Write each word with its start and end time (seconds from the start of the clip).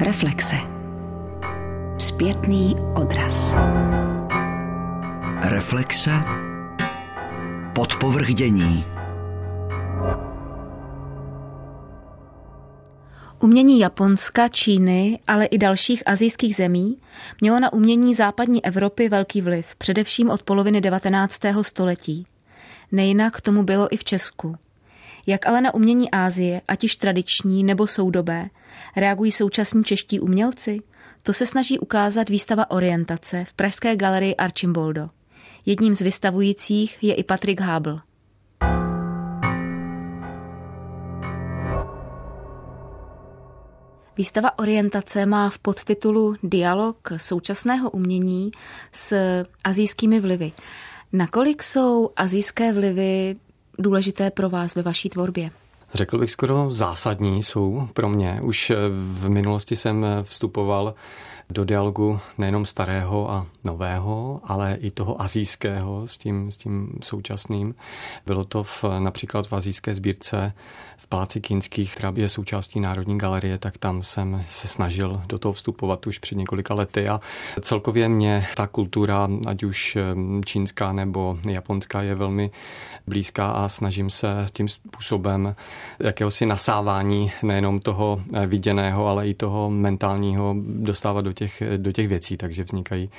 Reflexe. 0.00 0.56
Zpětný 1.98 2.76
odraz. 2.94 3.56
Reflexe. 5.42 6.10
Podpovrchdění. 7.74 8.84
Umění 13.38 13.80
Japonska, 13.80 14.48
Číny, 14.48 15.18
ale 15.26 15.46
i 15.46 15.58
dalších 15.58 16.02
azijských 16.06 16.56
zemí 16.56 16.98
mělo 17.40 17.60
na 17.60 17.72
umění 17.72 18.14
západní 18.14 18.64
Evropy 18.64 19.08
velký 19.08 19.42
vliv, 19.42 19.76
především 19.76 20.30
od 20.30 20.42
poloviny 20.42 20.80
19. 20.80 21.40
století. 21.62 22.26
Nejinak 22.92 23.40
tomu 23.40 23.62
bylo 23.62 23.94
i 23.94 23.96
v 23.96 24.04
Česku. 24.04 24.56
Jak 25.28 25.48
ale 25.48 25.60
na 25.60 25.74
umění 25.74 26.10
Ázie, 26.10 26.60
ať 26.68 26.82
již 26.82 26.96
tradiční 26.96 27.64
nebo 27.64 27.86
soudobé, 27.86 28.50
reagují 28.96 29.32
současní 29.32 29.84
čeští 29.84 30.20
umělci? 30.20 30.80
To 31.22 31.32
se 31.32 31.46
snaží 31.46 31.78
ukázat 31.78 32.28
výstava 32.28 32.70
Orientace 32.70 33.44
v 33.44 33.52
Pražské 33.52 33.96
galerii 33.96 34.36
Archimboldo. 34.36 35.08
Jedním 35.66 35.94
z 35.94 36.00
vystavujících 36.00 36.98
je 37.02 37.14
i 37.14 37.24
Patrick 37.24 37.60
Habel. 37.60 38.00
Výstava 44.16 44.58
Orientace 44.58 45.26
má 45.26 45.50
v 45.50 45.58
podtitulu 45.58 46.36
Dialog 46.42 47.12
současného 47.16 47.90
umění 47.90 48.50
s 48.92 49.16
azijskými 49.64 50.20
vlivy. 50.20 50.52
Nakolik 51.12 51.62
jsou 51.62 52.10
azijské 52.16 52.72
vlivy 52.72 53.36
důležité 53.78 54.30
pro 54.30 54.50
vás 54.50 54.74
ve 54.74 54.82
vaší 54.82 55.08
tvorbě? 55.08 55.50
Řekl 55.94 56.18
bych 56.18 56.30
skoro 56.30 56.72
zásadní 56.72 57.42
jsou 57.42 57.88
pro 57.92 58.08
mě. 58.08 58.40
Už 58.42 58.72
v 58.90 59.28
minulosti 59.28 59.76
jsem 59.76 60.06
vstupoval 60.22 60.94
do 61.50 61.64
dialogu 61.64 62.20
nejenom 62.38 62.66
starého 62.66 63.30
a 63.30 63.46
nového, 63.64 64.40
ale 64.44 64.74
i 64.80 64.90
toho 64.90 65.22
azijského 65.22 66.06
s 66.06 66.16
tím, 66.16 66.52
s 66.52 66.56
tím 66.56 66.98
současným. 67.02 67.74
Bylo 68.26 68.44
to 68.44 68.62
v, 68.62 68.84
například 68.98 69.46
v 69.46 69.52
azijské 69.52 69.94
sbírce 69.94 70.52
v 70.96 71.06
Paláci 71.06 71.40
Kínských, 71.40 71.94
která 71.94 72.12
je 72.16 72.28
součástí 72.28 72.80
Národní 72.80 73.18
galerie, 73.18 73.58
tak 73.58 73.78
tam 73.78 74.02
jsem 74.02 74.44
se 74.48 74.68
snažil 74.68 75.22
do 75.26 75.38
toho 75.38 75.52
vstupovat 75.52 76.06
už 76.06 76.18
před 76.18 76.34
několika 76.34 76.74
lety 76.74 77.08
a 77.08 77.20
celkově 77.60 78.08
mě 78.08 78.46
ta 78.56 78.66
kultura, 78.66 79.28
ať 79.46 79.62
už 79.62 79.98
čínská 80.44 80.92
nebo 80.92 81.38
japonská, 81.48 82.02
je 82.02 82.14
velmi 82.14 82.50
blízká 83.06 83.50
a 83.50 83.68
snažím 83.68 84.10
se 84.10 84.46
tím 84.52 84.68
způsobem 84.68 85.56
jakéhosi 86.00 86.46
nasávání 86.46 87.32
nejenom 87.42 87.80
toho 87.80 88.20
viděného, 88.46 89.06
ale 89.06 89.28
i 89.28 89.34
toho 89.34 89.70
mentálního 89.70 90.54
dostávat 90.58 91.20
do 91.20 91.32
těch, 91.38 91.62
do 91.76 91.92
těch 91.92 92.08
věcí, 92.08 92.36
takže 92.36 92.64
vznikají 92.64 93.10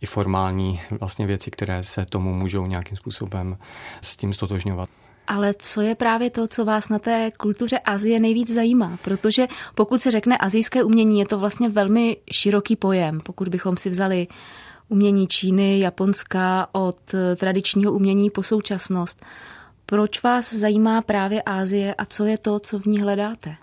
i 0.00 0.06
formální 0.06 0.80
vlastně 0.90 1.26
věci, 1.26 1.50
které 1.50 1.82
se 1.82 2.06
tomu 2.06 2.34
můžou 2.34 2.66
nějakým 2.66 2.96
způsobem 2.96 3.58
s 4.02 4.16
tím 4.16 4.32
stotožňovat. 4.32 4.88
Ale 5.26 5.54
co 5.58 5.80
je 5.80 5.94
právě 5.94 6.30
to, 6.30 6.48
co 6.48 6.64
vás 6.64 6.88
na 6.88 6.98
té 6.98 7.30
kultuře 7.38 7.78
Azie 7.78 8.20
nejvíc 8.20 8.50
zajímá? 8.54 8.98
Protože 9.04 9.46
pokud 9.74 10.02
se 10.02 10.10
řekne 10.10 10.38
azijské 10.38 10.84
umění, 10.84 11.18
je 11.18 11.26
to 11.26 11.38
vlastně 11.38 11.68
velmi 11.68 12.16
široký 12.30 12.76
pojem. 12.76 13.20
Pokud 13.20 13.48
bychom 13.48 13.76
si 13.76 13.90
vzali 13.90 14.26
umění 14.88 15.26
Číny, 15.26 15.80
Japonska, 15.80 16.68
od 16.72 16.96
tradičního 17.36 17.92
umění 17.92 18.30
po 18.30 18.42
současnost. 18.42 19.24
Proč 19.86 20.22
vás 20.22 20.54
zajímá 20.54 21.02
právě 21.02 21.42
Ázie 21.42 21.94
a 21.94 22.04
co 22.06 22.24
je 22.24 22.38
to, 22.38 22.58
co 22.58 22.78
v 22.78 22.86
ní 22.86 22.98
hledáte? 23.00 23.56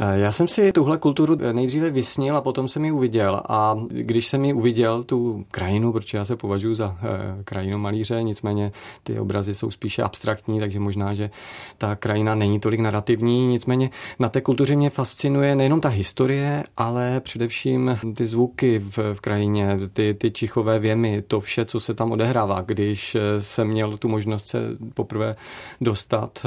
Eh, 0.00 0.18
já 0.18 0.32
jsem 0.32 0.48
si 0.48 0.72
tuhle 0.72 0.98
kulturu 0.98 1.36
nejdříve 1.52 1.90
vysnil 1.90 2.36
a 2.36 2.40
potom 2.40 2.68
jsem 2.68 2.84
ji 2.84 2.92
uviděl. 2.92 3.42
A 3.48 3.76
když 3.88 4.26
jsem 4.26 4.44
ji 4.44 4.52
uviděl, 4.52 5.04
tu 5.04 5.44
krajinu, 5.50 5.92
protože 5.92 6.18
já 6.18 6.24
se 6.24 6.36
považuji 6.36 6.74
za 6.74 6.98
eh, 7.02 7.42
krajinu 7.44 7.78
malíře, 7.78 8.22
nicméně 8.22 8.72
ty 9.02 9.18
obrazy 9.18 9.54
jsou 9.54 9.70
spíše 9.70 10.02
abstraktní, 10.02 10.60
takže 10.60 10.80
možná, 10.80 11.14
že 11.14 11.30
ta 11.78 11.96
krajina 11.96 12.34
není 12.34 12.60
tolik 12.60 12.80
narrativní. 12.80 13.46
Nicméně 13.46 13.90
na 14.18 14.28
té 14.28 14.40
kultuře 14.40 14.76
mě 14.76 14.90
fascinuje 14.90 15.56
nejenom 15.56 15.80
ta 15.80 15.88
historie, 15.88 16.64
ale 16.76 17.20
především 17.20 17.98
ty 18.14 18.26
zvuky 18.26 18.78
v, 18.78 18.98
v 19.14 19.20
krajině, 19.20 19.78
ty, 19.92 20.14
ty 20.14 20.30
čichové 20.30 20.78
věmy, 20.78 21.22
to 21.22 21.40
vše, 21.40 21.64
co 21.64 21.80
se 21.80 21.94
tam 21.94 22.12
odehrává. 22.12 22.62
Když 22.62 23.14
eh, 23.14 23.42
jsem 23.42 23.68
měl 23.68 23.96
tu 23.96 24.08
možnost 24.08 24.48
se 24.48 24.60
poprvé 24.94 25.36
dostat 25.80 26.46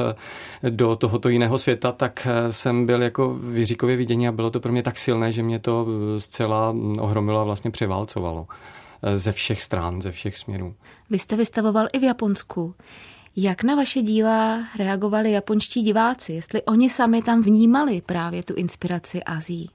do 0.69 0.95
tohoto 0.95 1.29
jiného 1.29 1.57
světa, 1.57 1.91
tak 1.91 2.27
jsem 2.49 2.85
byl 2.85 3.01
jako 3.03 3.40
v 3.41 3.57
Jiříkově 3.57 3.95
vidění 3.97 4.27
a 4.27 4.31
bylo 4.31 4.51
to 4.51 4.59
pro 4.59 4.71
mě 4.71 4.83
tak 4.83 4.99
silné, 4.99 5.33
že 5.33 5.43
mě 5.43 5.59
to 5.59 5.87
eh, 5.87 6.21
zcela 6.21 6.75
ohromilo 6.99 7.39
a 7.39 7.43
vlastně 7.43 7.71
převálcovalo 7.71 8.47
eh, 9.03 9.17
ze 9.17 9.31
všech 9.31 9.63
stran, 9.63 10.01
ze 10.01 10.11
všech 10.11 10.37
směrů. 10.37 10.73
Vy 11.09 11.19
jste 11.19 11.35
vystavoval 11.35 11.87
i 11.93 11.99
v 11.99 12.03
Japonsku. 12.03 12.75
Jak 13.35 13.63
na 13.63 13.75
vaše 13.75 14.01
díla 14.01 14.63
reagovali 14.77 15.31
japonští 15.31 15.81
diváci? 15.81 16.33
Jestli 16.33 16.61
oni 16.63 16.89
sami 16.89 17.21
tam 17.21 17.41
vnímali 17.41 18.01
právě 18.01 18.43
tu 18.43 18.53
inspiraci 18.53 19.23
Azii? 19.23 19.67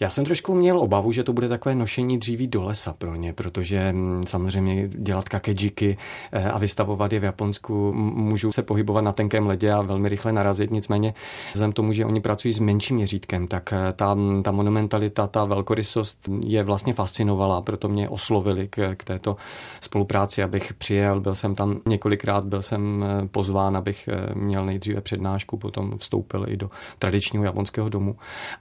Já 0.00 0.10
jsem 0.10 0.24
trošku 0.24 0.54
měl 0.54 0.78
obavu, 0.78 1.12
že 1.12 1.24
to 1.24 1.32
bude 1.32 1.48
takové 1.48 1.74
nošení 1.74 2.18
dříví 2.18 2.46
do 2.46 2.62
lesa 2.62 2.92
pro 2.92 3.14
ně, 3.16 3.32
protože 3.32 3.92
mm, 3.92 4.22
samozřejmě 4.26 4.88
dělat 4.88 5.28
kakejiky 5.28 5.96
eh, 6.32 6.50
a 6.50 6.58
vystavovat 6.58 7.12
je 7.12 7.20
v 7.20 7.24
Japonsku 7.24 7.92
můžu 7.94 8.52
se 8.52 8.62
pohybovat 8.62 9.00
na 9.00 9.12
tenkém 9.12 9.46
ledě 9.46 9.72
a 9.72 9.82
velmi 9.82 10.08
rychle 10.08 10.32
narazit. 10.32 10.70
Nicméně 10.70 11.14
vzhledem 11.52 11.72
tomu, 11.72 11.92
že 11.92 12.04
oni 12.04 12.20
pracují 12.20 12.52
s 12.52 12.58
menším 12.58 12.96
měřítkem, 12.96 13.46
tak 13.48 13.72
eh, 13.72 13.92
ta, 13.92 14.16
ta 14.42 14.50
monumentalita, 14.50 15.26
ta 15.26 15.44
velkorysost 15.44 16.28
je 16.44 16.62
vlastně 16.62 16.92
fascinovala, 16.92 17.62
proto 17.62 17.88
mě 17.88 18.08
oslovili 18.08 18.68
k, 18.68 18.94
k 18.94 19.04
této 19.04 19.36
spolupráci, 19.80 20.42
abych 20.42 20.74
přijel. 20.74 21.20
Byl 21.20 21.34
jsem 21.34 21.54
tam 21.54 21.80
několikrát, 21.86 22.44
byl 22.44 22.62
jsem 22.62 23.04
eh, 23.04 23.28
pozván, 23.28 23.76
abych 23.76 24.08
měl 24.34 24.64
nejdříve 24.64 25.00
přednášku, 25.00 25.56
potom 25.56 25.98
vstoupil 25.98 26.44
i 26.48 26.56
do 26.56 26.70
tradičního 26.98 27.44
japonského 27.44 27.88
domu. 27.88 28.16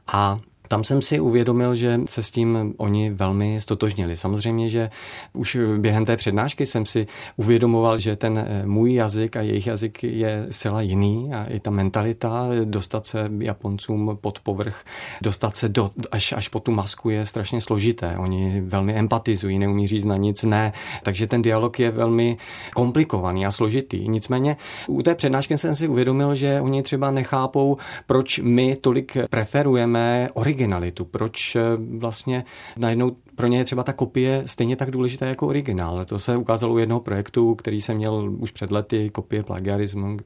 A 0.08 0.40
tam 0.70 0.84
jsem 0.84 1.02
si 1.02 1.20
uvědomil, 1.20 1.76
že 1.76 2.02
se 2.06 2.24
s 2.24 2.32
tím 2.32 2.74
oni 2.78 3.10
velmi 3.10 3.62
stotožnili. 3.62 4.18
Samozřejmě, 4.18 4.70
že 4.70 4.90
už 5.34 5.58
během 5.78 6.06
té 6.06 6.18
přednášky 6.18 6.66
jsem 6.66 6.86
si 6.86 7.08
uvědomoval, 7.38 7.98
že 7.98 8.16
ten 8.16 8.38
eh, 8.38 8.66
můj 8.66 8.94
jazyk 8.94 9.36
a 9.36 9.42
jejich 9.42 9.68
jazyk 9.68 10.04
je 10.04 10.48
zcela 10.52 10.82
jiný 10.82 11.32
a 11.34 11.44
i 11.44 11.60
ta 11.60 11.72
mentalita 11.72 12.48
dostat 12.64 13.06
se 13.06 13.30
Japoncům 13.40 14.18
pod 14.22 14.40
povrch, 14.40 14.84
dostat 15.22 15.56
se 15.56 15.70
do, 15.70 15.90
až, 16.12 16.34
až 16.34 16.50
po 16.50 16.60
tu 16.60 16.72
masku 16.72 17.10
je 17.10 17.26
strašně 17.26 17.62
složité. 17.62 18.18
Oni 18.18 18.62
velmi 18.62 18.94
empatizují, 18.94 19.60
neumí 19.60 19.88
říct 19.88 20.06
na 20.06 20.18
nic 20.18 20.44
ne, 20.44 20.74
takže 21.04 21.28
ten 21.28 21.42
dialog 21.42 21.80
je 21.80 21.92
velmi 21.92 22.38
komplikovaný 22.76 23.46
a 23.46 23.52
složitý. 23.52 24.08
Nicméně 24.08 24.58
u 24.88 25.02
té 25.02 25.16
přednášky 25.16 25.58
jsem 25.58 25.76
si 25.76 25.88
uvědomil, 25.88 26.36
že 26.36 26.62
oni 26.62 26.84
třeba 26.84 27.12
nechápou, 27.12 27.78
proč 28.08 28.40
my 28.40 28.76
tolik 28.76 29.18
preferujeme 29.30 30.30
originální 30.34 30.59
originalitu, 30.60 31.06
proč 31.06 31.56
eh, 31.56 31.62
vlastně 31.98 32.44
najednou 32.78 33.16
pro 33.40 33.48
ně 33.48 33.58
je 33.58 33.64
třeba 33.64 33.84
ta 33.84 33.94
kopie 33.94 34.44
stejně 34.46 34.76
tak 34.76 34.92
důležitá 34.92 35.26
jako 35.26 35.48
originál. 35.48 36.06
To 36.06 36.20
se 36.20 36.38
ukázalo 36.38 36.74
u 36.74 36.78
jednoho 36.78 37.00
projektu, 37.02 37.56
který 37.56 37.82
jsem 37.82 37.98
měl 37.98 38.32
už 38.38 38.52
před 38.52 38.72
lety, 38.72 39.10
kopie 39.10 39.44
plagiarismu. 39.44 40.18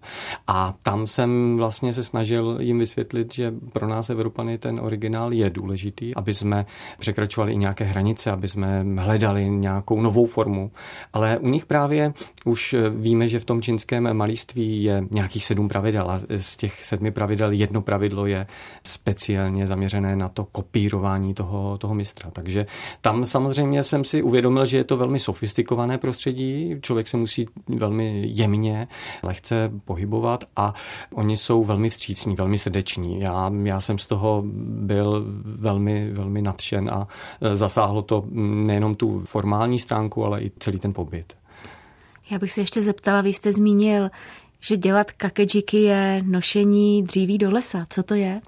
A 0.47 0.73
tam 0.83 1.07
jsem 1.07 1.57
vlastně 1.57 1.93
se 1.93 2.03
snažil 2.03 2.57
jim 2.59 2.79
vysvětlit, 2.79 3.33
že 3.33 3.53
pro 3.73 3.88
nás 3.88 4.09
Evropany 4.09 4.57
ten 4.57 4.79
originál 4.79 5.33
je 5.33 5.49
důležitý, 5.49 6.16
aby 6.16 6.33
jsme 6.33 6.66
překračovali 6.99 7.53
i 7.53 7.57
nějaké 7.57 7.83
hranice, 7.83 8.31
aby 8.31 8.47
jsme 8.47 8.85
hledali 8.97 9.49
nějakou 9.49 10.01
novou 10.01 10.25
formu. 10.25 10.72
Ale 11.13 11.38
u 11.38 11.49
nich 11.49 11.66
právě 11.66 12.13
už 12.45 12.75
víme, 12.89 13.27
že 13.27 13.39
v 13.39 13.45
tom 13.45 13.61
čínském 13.61 14.13
malíství 14.13 14.83
je 14.83 15.03
nějakých 15.11 15.45
sedm 15.45 15.67
pravidel 15.67 16.09
a 16.09 16.22
z 16.38 16.55
těch 16.55 16.85
sedmi 16.85 17.11
pravidel 17.11 17.51
jedno 17.51 17.81
pravidlo 17.81 18.25
je 18.25 18.47
speciálně 18.83 19.67
zaměřené 19.67 20.16
na 20.16 20.22
to 20.29 20.43
kopírování 20.43 21.34
toho, 21.34 21.78
toho 21.78 21.93
mistra. 21.96 22.31
Takže 22.31 22.66
tam 23.02 23.25
samozřejmě 23.25 23.84
jsem 23.84 24.05
si 24.05 24.22
uvědomil, 24.22 24.66
že 24.66 24.78
je 24.78 24.84
to 24.84 24.97
velmi 24.97 25.20
sofistikované 25.20 25.97
prostředí, 25.97 26.75
člověk 26.81 27.08
se 27.08 27.17
musí 27.17 27.47
velmi 27.67 28.23
jemně, 28.28 28.87
lehce 29.23 29.72
pohybovat 29.85 30.43
a 30.55 30.73
oni 31.14 31.37
jsou 31.37 31.64
velmi 31.64 31.90
vstřícní, 31.90 32.35
velmi 32.35 32.58
srdeční. 32.58 33.20
Já, 33.20 33.52
já 33.64 33.81
jsem 33.81 33.97
z 33.97 34.08
toho 34.08 34.43
byl 34.66 35.25
velmi, 35.43 36.11
velmi 36.11 36.41
nadšen 36.41 36.90
a 36.90 37.08
e, 37.41 37.55
zasáhlo 37.55 38.02
to 38.02 38.23
nejenom 38.31 38.96
tu 38.96 39.20
formální 39.20 39.79
stránku, 39.79 40.25
ale 40.25 40.41
i 40.41 40.52
celý 40.59 40.79
ten 40.79 40.93
pobyt. 40.93 41.34
Já 42.31 42.40
bych 42.40 42.52
se 42.52 42.61
ještě 42.61 42.81
zeptala, 42.81 43.22
vy 43.22 43.34
jste 43.34 43.52
zmínil, 43.52 44.09
že 44.59 44.78
dělat 44.78 45.11
kakejiky 45.11 45.78
je 45.78 46.22
nošení 46.25 47.03
dříví 47.03 47.37
do 47.37 47.52
lesa. 47.52 47.85
Co 47.90 48.03
to 48.03 48.16
je? 48.16 48.41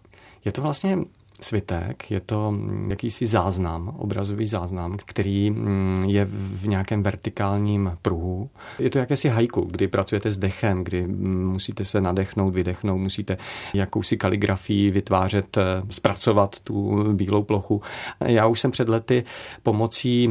Je 0.45 0.51
to 0.51 0.62
vlastně 0.62 0.98
svitek, 1.42 2.12
je 2.12 2.20
to 2.20 2.52
mm, 2.52 2.88
jakýsi 2.90 3.26
záznam, 3.26 3.88
obrazový 3.98 4.48
záznam, 4.48 4.98
který 5.06 5.52
mm, 5.52 6.06
je 6.08 6.26
v 6.32 6.68
nějakém 6.68 7.04
vertikálním 7.04 7.98
pruhu. 8.02 8.50
Je 8.80 8.90
to 8.90 9.00
jakési 9.00 9.30
hajku, 9.30 9.62
kdy 9.62 9.88
pracujete 9.88 10.32
s 10.32 10.38
dechem, 10.38 10.84
kdy 10.84 11.08
mm, 11.08 11.48
musíte 11.52 11.86
se 11.86 12.02
nadechnout, 12.02 12.54
vydechnout, 12.54 13.00
musíte 13.00 13.38
jakousi 13.74 14.18
kaligrafii 14.18 14.92
vytvářet, 14.92 15.58
eh, 15.58 15.64
zpracovat 15.90 16.60
tu 16.60 17.04
bílou 17.14 17.44
plochu. 17.44 17.82
Já 18.26 18.48
už 18.48 18.60
jsem 18.60 18.72
před 18.72 18.90
lety 18.90 19.24
pomocí 19.64 20.30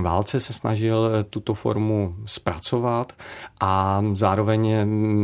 válce 0.00 0.40
se 0.40 0.52
snažil 0.52 1.10
eh, 1.12 1.24
tuto 1.24 1.54
formu 1.54 2.14
zpracovat 2.26 3.12
a 3.60 4.02
zároveň 4.12 4.76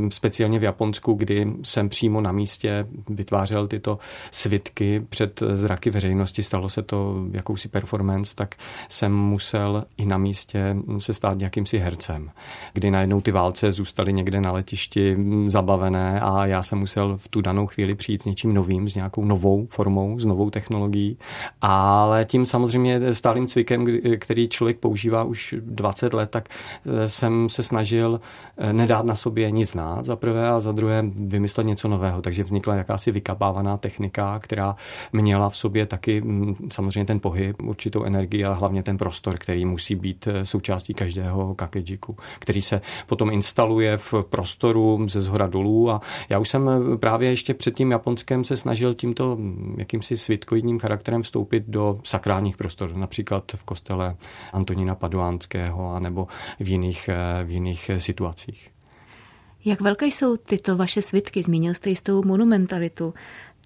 speciálně 0.09 0.59
v 0.59 0.65
Japonsku, 0.65 1.15
kdy 1.15 1.47
jsem 1.63 1.89
přímo 1.89 2.21
na 2.21 2.33
místě 2.33 2.87
vytvářel 3.09 3.67
tyto 3.67 3.99
svitky 4.31 5.01
před 5.09 5.22
zraky 5.53 5.91
veřejnosti, 5.91 6.43
stalo 6.43 6.69
se 6.69 6.83
to 6.83 7.25
jakousi 7.33 7.69
performance, 7.69 8.37
tak 8.37 8.55
jsem 8.89 9.15
musel 9.17 9.85
i 9.97 10.07
na 10.07 10.19
místě 10.19 10.77
se 10.99 11.15
stát 11.15 11.41
jakýmsi 11.41 11.79
hercem, 11.79 12.31
kdy 12.73 12.91
najednou 12.91 13.21
ty 13.21 13.31
válce 13.31 13.71
zůstaly 13.71 14.13
někde 14.13 14.41
na 14.41 14.53
letišti 14.53 15.17
zabavené 15.47 16.21
a 16.21 16.47
já 16.47 16.63
jsem 16.63 16.79
musel 16.79 17.17
v 17.17 17.29
tu 17.29 17.41
danou 17.41 17.67
chvíli 17.67 17.95
přijít 17.95 18.23
s 18.23 18.25
něčím 18.25 18.55
novým, 18.55 18.89
s 18.89 18.95
nějakou 18.95 19.25
novou 19.25 19.67
formou, 19.71 20.19
s 20.19 20.25
novou 20.25 20.51
technologií, 20.51 21.19
ale 21.63 22.25
tím 22.25 22.47
samozřejmě 22.47 23.15
stálým 23.15 23.47
cvikem, 23.47 23.87
který 24.19 24.49
člověk 24.49 24.79
používá 24.79 25.25
už 25.25 25.55
20 25.61 26.15
let, 26.15 26.31
tak 26.31 26.49
eh, 26.49 27.09
jsem 27.09 27.49
se 27.49 27.63
snažil 27.63 28.21
eh, 28.57 28.73
nedát 28.73 29.07
na 29.07 29.15
sobě 29.15 29.51
nic 29.51 29.71
znát 29.71 30.05
za 30.05 30.17
prvé 30.17 30.49
a 30.49 30.61
za 30.61 30.73
druhé 30.73 31.05
vymyslet 31.15 31.67
něco 31.67 31.89
nového, 31.89 32.23
takže 32.23 32.45
vznikla 32.45 32.75
jakási 32.75 33.13
vykapávaná 33.13 33.77
technika, 33.77 34.39
která 34.39 34.77
měla 35.13 35.51
v 35.51 35.57
sobě 35.57 35.87
taky 35.87 36.21
mm, 36.21 36.57
samozřejmě 36.73 37.05
ten 37.05 37.21
pohyb, 37.21 37.63
určitou 37.63 38.05
energii 38.05 38.45
a 38.45 38.53
hlavně 38.53 38.83
ten 38.83 38.99
prostor, 38.99 39.39
který 39.39 39.65
musí 39.65 39.95
být 39.95 40.27
eh, 40.27 40.45
součástí 40.45 40.95
každého 40.95 41.55
kakejiku, 41.55 42.17
který 42.39 42.63
se 42.63 42.81
potom 43.07 43.31
instaluje 43.31 43.97
v 43.97 44.15
prostoru 44.31 45.07
ze 45.09 45.21
zhora 45.21 45.47
dolů 45.47 45.91
a 45.91 46.01
já 46.29 46.39
už 46.39 46.49
jsem 46.49 46.69
eh, 46.69 46.97
právě 46.97 47.31
ještě 47.31 47.55
před 47.55 47.75
tím 47.75 47.91
Japonskem 47.91 48.45
se 48.45 48.57
snažil 48.57 48.95
tímto 48.95 49.37
mm, 49.37 49.77
jakýmsi 49.79 50.17
svitkoidním 50.17 50.79
charakterem 50.79 51.23
vstoupit 51.23 51.65
do 51.67 52.01
sakrálních 52.05 52.57
prostor, 52.57 52.97
například 52.97 53.53
v 53.57 53.65
kostele 53.65 54.17
Antonína 54.53 54.95
Paduánského 54.95 56.01
nebo 56.01 56.27
v 56.61 56.69
jiných, 56.69 57.09
eh, 57.09 57.45
v 57.45 57.51
jiných 57.51 57.91
situacích. 57.99 58.73
Jak 59.65 59.81
velké 59.81 60.07
jsou 60.07 60.37
tyto 60.37 60.77
vaše 60.77 61.03
svitky? 61.03 61.43
Zmínil 61.43 61.75
jste 61.75 61.91
jistou 61.91 62.23
monumentalitu 62.25 63.15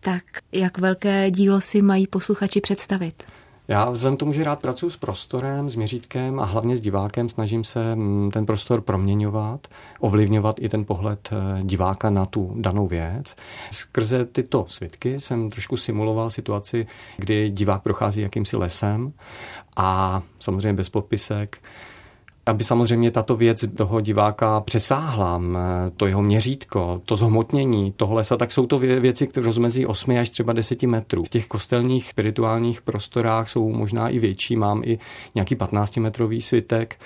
tak 0.00 0.22
jak 0.52 0.78
velké 0.78 1.31
dílo 1.31 1.60
si 1.60 1.82
mají 1.82 2.06
posluchači 2.06 2.60
představit? 2.60 3.25
Já 3.69 3.90
vzhledem 3.90 4.16
tomu, 4.16 4.32
že 4.32 4.44
rád 4.44 4.60
pracuji 4.60 4.90
s 4.90 4.96
prostorem, 4.96 5.70
s 5.70 5.75
měřítkem 5.75 6.40
a 6.40 6.44
hlavně 6.44 6.76
s 6.76 6.81
divákem, 6.81 7.28
snažím 7.28 7.64
se 7.64 7.94
mm, 7.94 8.31
ten 8.31 8.46
prostor 8.46 8.81
proměňovat, 8.81 9.69
ovlivňovat 10.00 10.56
i 10.58 10.69
ten 10.69 10.84
pohled 10.84 11.28
eh, 11.32 11.62
diváka 11.62 12.10
na 12.10 12.26
tu 12.26 12.54
danou 12.56 12.87
věc. 12.87 13.37
Skrze 13.70 14.25
tyto 14.25 14.66
svitky 14.69 15.20
jsem 15.20 15.50
trošku 15.50 15.76
simuloval 15.76 16.31
situaci, 16.31 16.87
kdy 17.16 17.50
divák 17.50 17.82
prochází 17.82 18.20
jakýmsi 18.20 18.56
lesem 18.56 19.12
a 19.76 20.22
samozřejmě 20.38 20.72
bez 20.72 20.88
podpisek 20.88 21.58
aby 22.46 22.64
samozřejmě 22.64 23.10
tato 23.10 23.37
věc 23.37 23.64
toho 23.76 24.00
diváka 24.00 24.60
přesáhla, 24.60 25.43
to 25.96 26.06
jeho 26.06 26.22
měřítko, 26.22 27.02
to 27.04 27.16
zhmotnění 27.16 27.93
toho 27.93 28.14
lesa, 28.14 28.37
tak 28.37 28.52
jsou 28.52 28.66
to 28.66 28.78
věci, 28.78 29.26
které 29.26 29.46
rozmezí 29.46 29.87
8 29.87 30.19
až 30.19 30.31
třeba 30.31 30.52
10 30.52 30.82
metrů. 30.82 31.25
V 31.25 31.28
těch 31.28 31.46
kostelních 31.46 32.08
spirituálních 32.08 32.82
prostorách 32.82 33.50
jsou 33.50 33.72
možná 33.72 34.08
i 34.08 34.19
větší, 34.19 34.56
mám 34.56 34.82
i 34.84 34.98
nějaký 35.34 35.56
15 35.56 35.96
metrový 35.96 36.43
svitek 36.43 36.96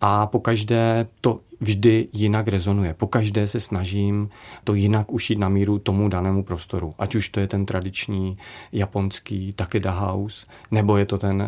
a 0.00 0.26
pokaždé 0.26 1.06
to 1.20 1.40
vždy 1.60 2.08
jinak 2.12 2.48
rezonuje. 2.48 2.94
Pokaždé 2.94 3.46
se 3.46 3.60
snažím 3.60 4.30
to 4.64 4.74
jinak 4.74 5.12
ušít 5.12 5.38
na 5.38 5.48
míru 5.48 5.78
tomu 5.78 6.08
danému 6.08 6.42
prostoru. 6.42 6.94
Ať 6.98 7.14
už 7.14 7.28
to 7.28 7.40
je 7.40 7.48
ten 7.48 7.66
tradiční 7.66 8.38
japonský 8.72 9.52
Takeda 9.52 9.90
House, 9.90 10.46
nebo 10.70 10.96
je 10.96 11.06
to 11.06 11.18
ten 11.18 11.46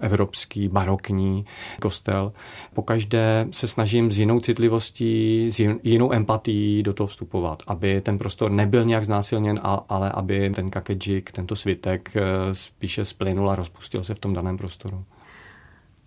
evropský 0.00 0.68
barokní 0.68 1.46
kostel. 1.80 2.32
Pokaždé 2.74 3.46
se 3.50 3.68
snažím 3.68 4.12
s 4.12 4.18
jinou 4.18 4.40
citlivostí, 4.40 5.46
s 5.50 5.60
jinou 5.82 6.12
empatií 6.12 6.82
do 6.82 6.92
toho 6.92 7.06
vstupovat, 7.06 7.62
aby 7.66 8.00
ten 8.00 8.18
prostor 8.18 8.50
nebyl 8.50 8.84
nějak 8.84 9.04
znásilněn, 9.04 9.60
ale 9.88 10.10
aby 10.10 10.50
ten 10.50 10.70
kakejik, 10.70 11.32
tento 11.32 11.56
svitek 11.56 12.10
eh, 12.16 12.22
spíše 12.52 13.04
splynul 13.04 13.50
a 13.50 13.56
rozpustil 13.56 14.04
se 14.04 14.14
v 14.14 14.18
tom 14.18 14.34
daném 14.34 14.56
prostoru. 14.56 15.04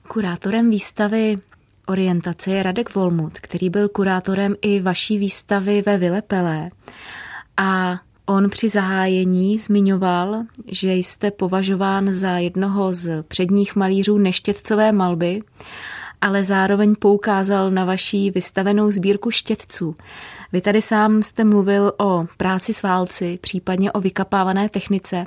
Kurátorem 0.07 0.69
výstavy 0.69 1.37
orientace 1.87 2.51
je 2.51 2.63
Radek 2.63 2.95
Volmut, 2.95 3.39
který 3.39 3.69
byl 3.69 3.89
kurátorem 3.89 4.55
i 4.61 4.79
vaší 4.79 5.17
výstavy 5.17 5.83
ve 5.85 5.97
Vilepelé. 5.97 6.69
A 7.57 7.99
on 8.25 8.49
při 8.49 8.69
zahájení 8.69 9.59
zmiňoval, 9.59 10.43
že 10.67 10.93
jste 10.93 11.31
považován 11.31 12.13
za 12.13 12.31
jednoho 12.37 12.93
z 12.93 13.23
předních 13.23 13.75
malířů 13.75 14.17
neštětcové 14.17 14.91
malby, 14.91 15.41
ale 16.21 16.43
zároveň 16.43 16.95
poukázal 16.99 17.71
na 17.71 17.85
vaší 17.85 18.31
vystavenou 18.31 18.91
sbírku 18.91 19.31
štětců. 19.31 19.95
Vy 20.51 20.61
tady 20.61 20.81
sám 20.81 21.23
jste 21.23 21.43
mluvil 21.43 21.93
o 21.97 22.25
práci 22.37 22.73
s 22.73 22.83
válci, 22.83 23.39
případně 23.41 23.91
o 23.91 24.01
vykapávané 24.01 24.69
technice. 24.69 25.25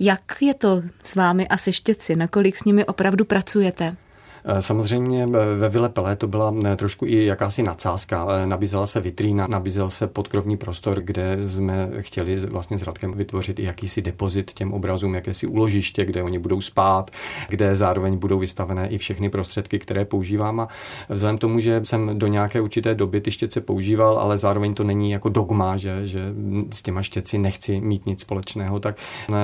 Jak 0.00 0.36
je 0.40 0.54
to 0.54 0.82
s 1.02 1.14
vámi 1.14 1.48
a 1.48 1.56
se 1.56 1.72
štětci? 1.72 2.16
Nakolik 2.16 2.56
s 2.56 2.64
nimi 2.64 2.84
opravdu 2.84 3.24
pracujete? 3.24 3.96
Eh, 4.44 4.62
samozřejmě 4.62 5.22
eh, 5.22 5.56
ve 5.58 5.68
Vile 5.68 5.88
Pelé 5.88 6.16
to 6.16 6.26
byla 6.26 6.54
eh, 6.64 6.76
trošku 6.76 7.06
i 7.06 7.24
jakási 7.24 7.62
nadsázka. 7.62 8.26
Nabízela 8.44 8.86
se 8.86 9.00
vitrína, 9.00 9.46
nabízel 9.46 9.90
se 9.90 10.06
podkrovní 10.06 10.56
prostor, 10.56 11.00
kde 11.00 11.38
jsme 11.46 11.90
chtěli 12.00 12.36
vlastně 12.36 12.78
s 12.78 12.82
Radkem 12.82 13.12
vytvořit 13.12 13.58
i 13.58 13.62
jakýsi 13.62 14.02
depozit 14.02 14.52
těm 14.52 14.72
obrazům, 14.72 15.14
jakési 15.14 15.46
uložiště, 15.46 16.04
kde 16.04 16.22
oni 16.22 16.38
budou 16.38 16.60
spát, 16.60 17.10
kde 17.48 17.74
zároveň 17.74 18.18
budou 18.18 18.38
vystavené 18.38 18.88
i 18.88 18.98
všechny 18.98 19.30
prostředky, 19.30 19.78
které 19.78 20.04
používám. 20.04 20.60
A 20.60 20.68
vzhledem 21.08 21.38
tomu, 21.38 21.60
že 21.60 21.80
jsem 21.84 22.18
do 22.18 22.26
nějaké 22.26 22.60
určité 22.60 22.94
doby 22.94 23.20
ty 23.20 23.30
štěce 23.30 23.60
používal, 23.60 24.18
ale 24.18 24.38
zároveň 24.38 24.74
to 24.74 24.84
není 24.84 25.10
jako 25.10 25.28
dogma, 25.28 25.76
že, 25.76 26.06
že 26.06 26.32
s 26.70 26.82
těma 26.82 27.02
štěci 27.02 27.38
nechci 27.38 27.80
mít 27.80 28.06
nic 28.06 28.20
společného, 28.20 28.80
tak 28.80 28.96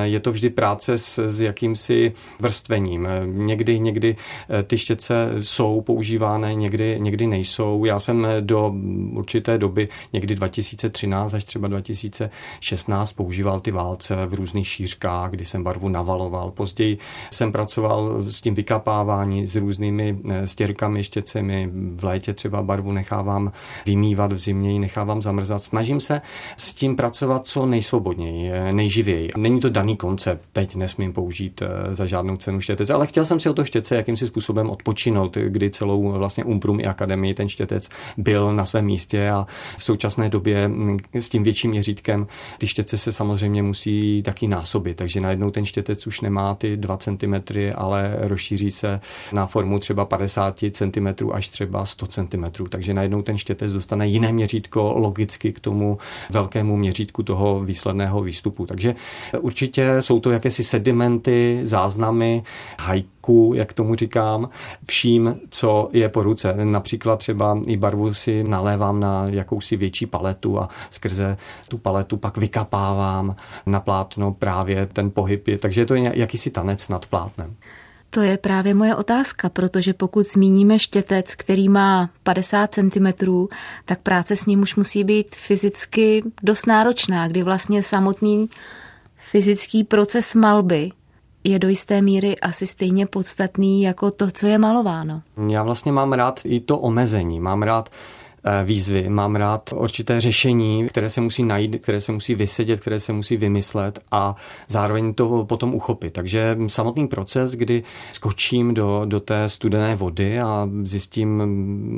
je 0.02 0.20
to 0.20 0.32
vždy 0.32 0.50
práce 0.50 0.98
s, 0.98 1.18
s 1.18 1.40
jakýmsi 1.40 2.12
vrstvením. 2.40 3.08
Někdy, 3.24 3.80
někdy 3.80 4.16
ty 4.66 4.78
štětce 4.78 4.88
jsou 5.40 5.81
používány, 5.81 6.56
někdy, 6.56 7.00
někdy 7.00 7.26
nejsou. 7.26 7.85
Já 7.85 7.99
jsem 7.99 8.26
do 8.40 8.75
určité 9.12 9.58
doby, 9.58 9.88
někdy 10.12 10.35
2013 10.35 11.35
až 11.35 11.44
třeba 11.44 11.69
2016, 11.69 13.12
používal 13.12 13.61
ty 13.61 13.70
válce 13.70 14.26
v 14.26 14.35
různých 14.35 14.69
šířkách, 14.69 15.31
kdy 15.31 15.44
jsem 15.44 15.64
barvu 15.64 15.88
navaloval. 15.88 16.51
Později 16.51 16.98
jsem 17.31 17.53
pracoval 17.53 18.24
s 18.29 18.41
tím 18.41 18.55
vykapávání, 18.55 19.46
s 19.46 19.56
různými 19.56 20.19
eh, 20.31 20.46
stěrkami, 20.46 21.05
štěcemi. 21.05 21.70
V 21.94 22.05
létě 22.05 22.34
třeba 22.34 22.62
barvu 22.62 22.93
nechávám 22.93 23.53
vymývat, 23.86 24.32
v 24.32 24.39
zimě 24.39 24.72
ji 24.72 24.79
nechávám 24.79 25.22
zamrzat. 25.22 25.62
Snažím 25.65 26.01
se 26.01 26.20
s 26.56 26.74
tím 26.74 26.96
pracovat 26.96 27.46
co 27.46 27.67
nejsvobodněji, 27.67 28.51
eh, 28.53 28.72
nejživěji. 28.72 29.31
Není 29.36 29.60
to 29.60 29.70
daný 29.70 29.96
koncept, 29.96 30.44
teď 30.53 30.77
nesmím 30.77 31.12
použít 31.12 31.62
eh, 31.62 31.94
za 31.94 32.06
žádnou 32.06 32.36
cenu 32.36 32.60
štětec, 32.60 32.91
ale 32.91 33.06
chtěl 33.06 33.24
jsem 33.24 33.41
si 33.41 33.48
o 33.48 33.55
to 33.55 33.65
štětce 33.65 33.96
jakýmsi 33.96 34.27
způsobem 34.27 34.70
odpočinout, 34.79 35.37
kdy 35.37 35.70
celou 35.70 36.13
vlastně 36.13 36.44
Umprum 36.44 36.81
i 36.81 36.87
akademii 36.87 37.35
ten 37.35 37.49
štětec 37.49 37.89
byl 38.17 38.53
na 38.53 38.65
svém 38.65 38.85
místě 38.85 39.31
a 39.31 39.47
v 39.77 39.85
současné 39.85 40.29
době 40.29 40.70
s 41.15 41.29
tím 41.29 41.43
větším 41.43 41.70
měřítkem 41.70 42.27
ty 42.58 42.67
štětce 42.67 42.99
se 42.99 43.13
samozřejmě 43.13 43.63
musí 43.63 44.23
taky 44.23 44.49
násobit, 44.49 44.97
takže 44.97 45.20
najednou 45.20 45.51
ten 45.51 45.67
štětec 45.67 46.06
už 46.06 46.20
nemá 46.20 46.55
ty 46.55 46.77
2 46.77 46.97
cm, 46.97 47.35
ale 47.75 48.17
rozšíří 48.20 48.70
se 48.70 49.01
na 49.32 49.47
formu 49.47 49.79
třeba 49.79 50.05
50 50.05 50.65
cm 50.70 51.31
až 51.32 51.49
třeba 51.49 51.85
100 51.85 52.06
cm, 52.06 52.44
takže 52.69 52.94
najednou 52.94 53.23
ten 53.23 53.39
štětec 53.39 53.73
dostane 53.73 54.06
jiné 54.06 54.32
měřítko 54.32 54.94
logicky 54.97 55.53
k 55.53 55.61
tomu 55.61 55.99
velkému 56.31 56.77
měřítku 56.77 57.23
toho 57.23 57.61
výsledného 57.61 58.23
výstupu. 58.23 58.67
Takže 58.67 58.94
určitě 59.41 60.03
jsou 60.03 60.20
to 60.20 60.31
jakési 60.31 60.65
sedimenty, 60.65 61.61
záznamy, 61.63 62.43
hajku, 63.29 63.53
jak 63.55 63.73
tomu 63.73 63.94
říkám, 63.94 64.49
vším, 64.89 65.41
co 65.51 65.89
je 65.93 66.08
po 66.08 66.23
ruce. 66.23 66.55
Například 66.65 67.17
třeba 67.17 67.61
i 67.67 67.77
barvu 67.77 68.15
si 68.15 68.44
nalévám 68.44 69.01
na 69.01 69.27
jakousi 69.31 69.77
větší 69.77 70.06
paletu 70.06 70.61
a 70.61 70.69
skrze 70.91 71.37
tu 71.69 71.79
paletu 71.79 72.17
pak 72.17 72.37
vykapávám 72.37 73.37
na 73.67 73.81
plátno 73.81 74.32
právě 74.32 74.87
ten 74.87 75.11
pohyb. 75.11 75.49
Takže 75.61 75.81
je 75.81 75.87
to 75.87 75.94
jakýsi 75.94 76.51
tanec 76.51 76.89
nad 76.89 77.06
plátnem. 77.06 77.55
To 78.11 78.20
je 78.20 78.39
právě 78.39 78.75
moje 78.75 78.97
otázka, 78.97 79.49
protože 79.49 79.93
pokud 79.93 80.27
zmíníme 80.27 80.79
štětec, 80.79 81.35
který 81.35 81.69
má 81.69 82.11
50 82.23 82.75
cm, 82.75 83.06
tak 83.85 84.01
práce 84.01 84.37
s 84.37 84.47
ním 84.47 84.63
už 84.63 84.77
musí 84.77 85.05
být 85.05 85.37
fyzicky 85.37 86.23
dost 86.43 86.67
náročná, 86.67 87.29
kdy 87.29 87.43
vlastně 87.43 87.82
samotný 87.82 88.49
fyzický 89.31 89.85
proces 89.85 90.35
malby 90.35 90.91
je 91.48 91.58
do 91.58 91.69
jisté 91.69 92.02
míry 92.02 92.38
asi 92.40 92.67
stejně 92.67 93.06
podstatný 93.06 93.82
jako 93.82 94.10
to, 94.10 94.31
co 94.31 94.46
je 94.46 94.58
malováno. 94.58 95.22
Já 95.50 95.62
vlastně 95.62 95.93
mám 95.93 96.12
rád 96.12 96.40
i 96.44 96.60
to 96.60 96.78
omezení. 96.78 97.40
Mám 97.40 97.62
rád 97.62 97.88
výzvy, 98.64 99.08
mám 99.08 99.36
rád 99.36 99.70
určité 99.76 100.20
řešení, 100.20 100.88
které 100.88 101.08
se 101.08 101.20
musí 101.20 101.42
najít, 101.42 101.82
které 101.82 102.00
se 102.00 102.12
musí 102.12 102.34
vysedět, 102.34 102.80
které 102.80 103.00
se 103.00 103.12
musí 103.12 103.36
vymyslet 103.36 103.98
a 104.10 104.34
zároveň 104.68 105.14
to 105.14 105.44
potom 105.44 105.74
uchopit. 105.74 106.12
Takže 106.12 106.56
samotný 106.66 107.08
proces, 107.08 107.52
kdy 107.52 107.82
skočím 108.12 108.74
do, 108.74 109.02
do 109.04 109.20
té 109.20 109.48
studené 109.48 109.96
vody 109.96 110.40
a 110.40 110.68
zjistím 110.82 111.42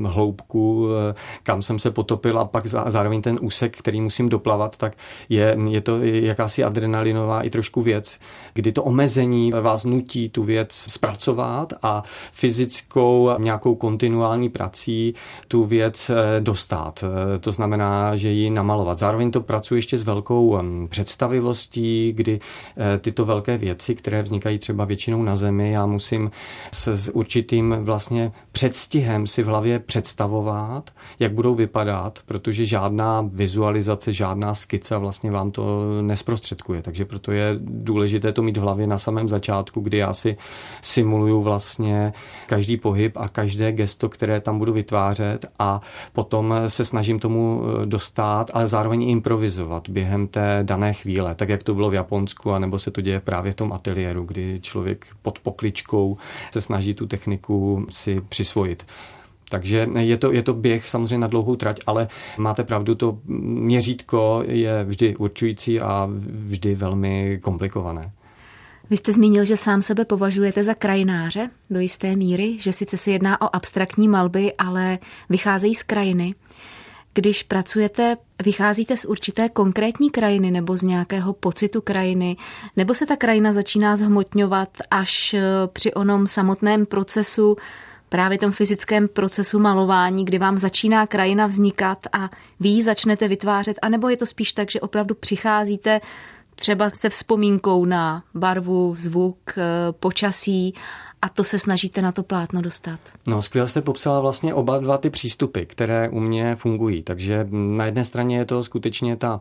hloubku, 0.07 0.89
eh, 1.11 1.15
kam 1.43 1.63
jsem 1.63 1.79
se 1.79 1.91
potopil 1.91 2.39
a 2.39 2.45
pak 2.45 2.67
zároveň 2.67 3.23
ten 3.23 3.39
úsek, 3.43 3.79
který 3.79 4.01
musím 4.01 4.29
doplavat, 4.29 4.77
tak 4.77 4.97
je, 5.29 5.57
je 5.69 5.81
to 5.81 5.99
jakási 6.03 6.65
adrenalinová 6.65 7.43
i 7.43 7.51
trošku 7.51 7.83
věc, 7.83 8.19
kdy 8.55 8.73
to 8.73 8.85
omezení 8.85 9.53
vás 9.53 9.85
nutí 9.85 10.29
tu 10.29 10.43
věc 10.43 10.73
zpracovat 10.73 11.73
a 11.83 12.03
fyzickou 12.33 13.31
nějakou 13.39 13.75
kontinuální 13.75 14.49
prací 14.49 15.15
tu 15.49 15.65
věc 15.65 16.11
eh, 16.11 16.30
dostat. 16.41 17.05
Eh, 17.05 17.39
to 17.39 17.53
znamená, 17.53 18.17
že 18.17 18.29
ji 18.29 18.51
namalovat. 18.51 18.99
Zároveň 18.99 19.31
to 19.31 19.41
pracuje 19.41 19.79
ještě 19.79 19.99
s 19.99 20.03
velkou 20.03 20.59
představivostí, 20.89 22.13
kdy 22.13 22.41
eh, 22.77 22.99
tyto 22.99 23.25
velké 23.25 23.59
věci, 23.59 23.95
které 23.95 24.23
vznikají 24.23 24.59
třeba 24.59 24.85
většinou 24.85 25.23
na 25.23 25.37
zemi, 25.37 25.73
já 25.73 25.87
musím 25.87 26.31
se 26.75 26.97
s 26.97 27.15
určitým 27.15 27.77
vlastně 27.81 28.33
předstihem 28.53 29.27
si 29.27 29.43
v 29.43 29.47
hlavě 29.47 29.79
představovat, 29.79 30.91
jak 31.19 31.33
budou 31.33 31.55
vypadat, 31.55 32.19
protože 32.27 32.65
žádná 32.65 33.29
vizualizace, 33.33 34.13
žádná 34.13 34.55
skica 34.55 34.99
vlastně 34.99 35.31
vám 35.31 35.51
to 35.51 35.81
nesprostředkuje. 36.03 36.83
Takže 36.83 37.05
proto 37.05 37.33
je 37.33 37.57
důležité 37.61 38.33
to 38.33 38.43
mít 38.43 38.57
v 38.57 38.61
hlavě 38.61 38.87
na 38.87 38.99
samém 38.99 39.29
začátku, 39.29 39.81
kdy 39.81 39.99
já 39.99 40.13
si 40.13 40.37
simuluju 40.83 41.41
vlastně 41.41 42.13
každý 42.47 42.77
pohyb 42.77 43.17
a 43.17 43.29
každé 43.29 43.73
gesto, 43.73 44.09
které 44.09 44.41
tam 44.41 44.59
budu 44.59 44.73
vytvářet 44.73 45.47
a 45.59 45.81
potom 46.21 46.55
se 46.67 46.85
snažím 46.85 47.19
tomu 47.19 47.63
eh, 47.65 47.87
dostat, 47.87 48.51
ale 48.55 48.67
zároveň 48.67 49.11
improvizovat 49.11 49.89
během 49.89 50.29
té 50.29 50.61
dané 50.63 50.93
chvíle, 50.93 51.35
tak 51.35 51.49
jak 51.49 51.63
to 51.63 51.75
bylo 51.75 51.91
v 51.91 51.95
Japonsku, 51.95 52.53
anebo 52.53 52.79
se 52.79 52.91
to 52.91 53.01
děje 53.01 53.21
právě 53.21 53.53
v 53.53 53.55
tom 53.55 53.73
ateliéru, 53.73 54.25
kdy 54.25 54.61
člověk 54.63 55.07
pod 55.23 55.39
pokličkou 55.39 56.17
se 56.53 56.61
snaží 56.61 56.95
tu 56.95 57.07
techniku 57.07 57.87
si 57.89 58.21
přisvojit. 58.29 58.87
Takže 59.51 59.89
je 59.99 60.17
to, 60.17 60.33
je 60.33 60.43
to 60.43 60.55
běh 60.55 60.89
samozřejmě 60.89 61.19
na 61.19 61.27
dlouhou 61.27 61.57
trať, 61.57 61.81
ale 61.87 62.09
máte 62.39 62.65
pravdu, 62.65 62.95
to 62.95 63.19
měřítko 63.65 64.43
je 64.47 64.85
vždy 64.85 65.17
určující 65.17 65.81
a 65.81 66.09
vždy 66.47 66.75
velmi 66.75 67.39
komplikované. 67.43 68.13
Vy 68.91 68.97
jste 68.97 69.13
zmínil, 69.13 69.45
že 69.45 69.57
sám 69.57 69.83
sebe 69.83 70.05
považujete 70.05 70.65
za 70.65 70.75
krajináře 70.75 71.51
do 71.71 71.81
jisté 71.81 72.17
míry, 72.17 72.57
že 72.59 72.73
sice 72.73 72.97
se 72.97 73.11
jedná 73.11 73.41
o 73.41 73.57
abstraktní 73.57 74.09
malby, 74.09 74.53
ale 74.59 74.99
vycházejí 75.29 75.75
z 75.75 75.83
krajiny. 75.83 76.35
Když 77.15 77.43
pracujete, 77.43 78.17
vycházíte 78.45 78.97
z 78.97 79.05
určité 79.05 79.49
konkrétní 79.49 80.11
krajiny 80.11 80.51
nebo 80.51 80.77
z 80.77 80.83
nějakého 80.83 81.33
pocitu 81.33 81.81
krajiny, 81.81 82.37
nebo 82.77 82.95
se 82.95 83.07
ta 83.07 83.17
krajina 83.17 83.53
začíná 83.53 83.97
zhmotňovat 83.97 84.69
až 84.91 85.35
eh, 85.35 85.43
při 85.73 85.95
onom 85.95 86.27
samotném 86.27 86.87
procesu, 86.87 87.57
právě 88.09 88.39
tom 88.39 88.53
fyzickém 88.53 89.09
procesu 89.09 89.59
malování, 89.59 90.25
kdy 90.25 90.39
vám 90.39 90.59
začíná 90.59 91.07
krajina 91.07 91.47
vznikat 91.47 91.99
a 92.13 92.31
vy 92.61 92.69
ji 92.69 92.83
začnete 92.83 93.29
vytvářet, 93.29 93.79
anebo 93.83 94.09
je 94.09 94.17
to 94.17 94.27
spíš 94.27 94.53
tak, 94.53 94.71
že 94.71 94.81
opravdu 94.81 95.15
přicházíte 95.15 96.01
třeba 96.61 96.91
se 96.91 97.09
vzpomínkou 97.09 97.85
na 97.85 98.25
barvu, 98.35 98.95
zvuk, 98.99 99.59
eh, 99.59 99.63
počasí 99.93 100.75
a 101.23 101.29
to 101.29 101.45
se 101.45 101.59
snažíte 101.59 102.03
na 102.03 102.13
to 102.13 102.23
plátno 102.23 102.63
dostat. 102.63 103.01
No, 103.27 103.43
skvěle 103.43 103.69
jste 103.69 103.83
popsala 103.83 104.21
vlastně 104.21 104.55
oba 104.55 104.79
dva 104.79 104.99
ty 104.99 105.11
přístupy, 105.11 105.63
které 105.65 106.09
u 106.09 106.21
mě 106.21 106.57
fungují. 106.57 107.03
Takže 107.03 107.47
na 107.51 107.85
jedné 107.85 108.05
straně 108.05 108.39
je 108.39 108.45
to 108.45 108.65
skutečně 108.65 109.17
ta 109.17 109.41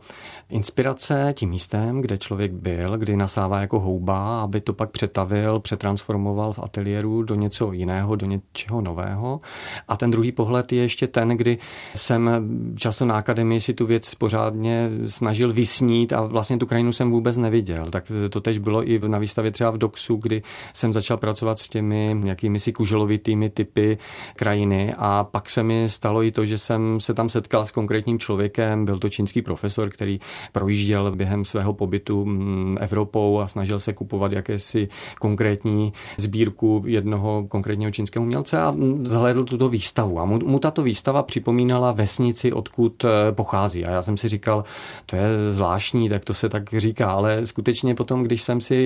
inspirace 0.50 1.34
tím 1.38 1.50
místem, 1.50 2.02
kde 2.02 2.18
člověk 2.18 2.52
byl, 2.52 2.98
kdy 2.98 3.16
nasává 3.16 3.62
jako 3.62 3.80
houba, 3.80 4.42
aby 4.42 4.62
to 4.62 4.74
pak 4.74 4.90
přetavil, 4.90 5.60
přetransformoval 5.60 6.54
v 6.54 6.60
ateliéru 6.60 7.24
do 7.24 7.36
něco 7.36 7.72
jiného, 7.72 8.16
do 8.16 8.26
něčeho 8.26 8.82
nového. 8.82 9.42
A 9.88 9.98
ten 9.98 10.12
druhý 10.12 10.32
pohled 10.32 10.72
je 10.72 10.82
ještě 10.82 11.08
ten, 11.08 11.30
kdy 11.30 11.58
jsem 11.96 12.30
často 12.76 13.06
na 13.06 13.18
akademii 13.18 13.62
si 13.62 13.74
tu 13.74 13.86
věc 13.86 14.16
pořádně 14.16 14.90
snažil 15.06 15.54
vysnít 15.54 16.14
a 16.14 16.22
vlastně 16.22 16.58
tu 16.58 16.66
krajinu 16.66 16.94
jsem 16.94 17.12
vůbec 17.12 17.38
neviděl. 17.38 17.86
Tak 17.90 18.12
to 18.30 18.42
tež 18.42 18.58
bylo 18.58 18.84
i 18.84 19.00
na 19.08 19.18
výstavě 19.18 19.52
třeba 19.52 19.72
v 19.72 19.78
Doxu, 19.78 20.16
kdy 20.16 20.42
jsem 20.74 20.94
začal 20.94 21.18
pracovat 21.18 21.60
s 21.60 21.69
těmi 21.70 22.22
jakými 22.24 22.60
si 22.60 22.74
kuželovitými 22.74 23.50
typy 23.50 23.98
krajiny 24.36 24.94
a 24.98 25.24
pak 25.24 25.50
se 25.50 25.64
mi 25.64 25.90
stalo 25.90 26.24
i 26.24 26.32
to, 26.32 26.46
že 26.46 26.58
jsem 26.58 27.00
se 27.00 27.14
tam 27.14 27.30
setkal 27.30 27.66
s 27.66 27.72
konkrétním 27.72 28.20
člověkem, 28.20 28.86
byl 28.86 29.00
to 29.00 29.10
čínský 29.10 29.42
profesor, 29.42 29.90
který 29.90 30.20
projížděl 30.52 31.16
během 31.16 31.46
svého 31.46 31.74
pobytu 31.74 32.26
mm, 32.26 32.78
Evropou 32.80 33.40
a 33.40 33.48
snažil 33.48 33.80
se 33.80 33.94
kupovat 33.94 34.32
jakési 34.32 34.88
konkrétní 35.20 35.94
sbírku 36.18 36.84
jednoho 36.86 37.46
konkrétního 37.48 37.92
čínského 37.92 38.24
umělce 38.24 38.60
a 38.60 38.76
zhlédl 39.04 39.44
tuto 39.44 39.70
výstavu. 39.70 40.20
A 40.20 40.26
mu, 40.26 40.40
mu 40.46 40.60
tato 40.60 40.84
výstava 40.84 41.24
připomínala 41.24 41.92
vesnici, 41.92 42.54
odkud 42.54 43.06
eh, 43.06 43.32
pochází. 43.32 43.86
A 43.86 43.92
já 43.92 44.02
jsem 44.02 44.18
si 44.18 44.30
říkal, 44.30 44.64
to 45.06 45.16
je 45.16 45.24
zvláštní, 45.52 46.10
tak 46.10 46.26
to 46.26 46.34
se 46.34 46.50
tak 46.50 46.64
říká, 46.78 47.12
ale 47.12 47.48
skutečně 47.48 47.96
potom, 47.96 48.24
když 48.24 48.42
jsem 48.42 48.62
si 48.62 48.80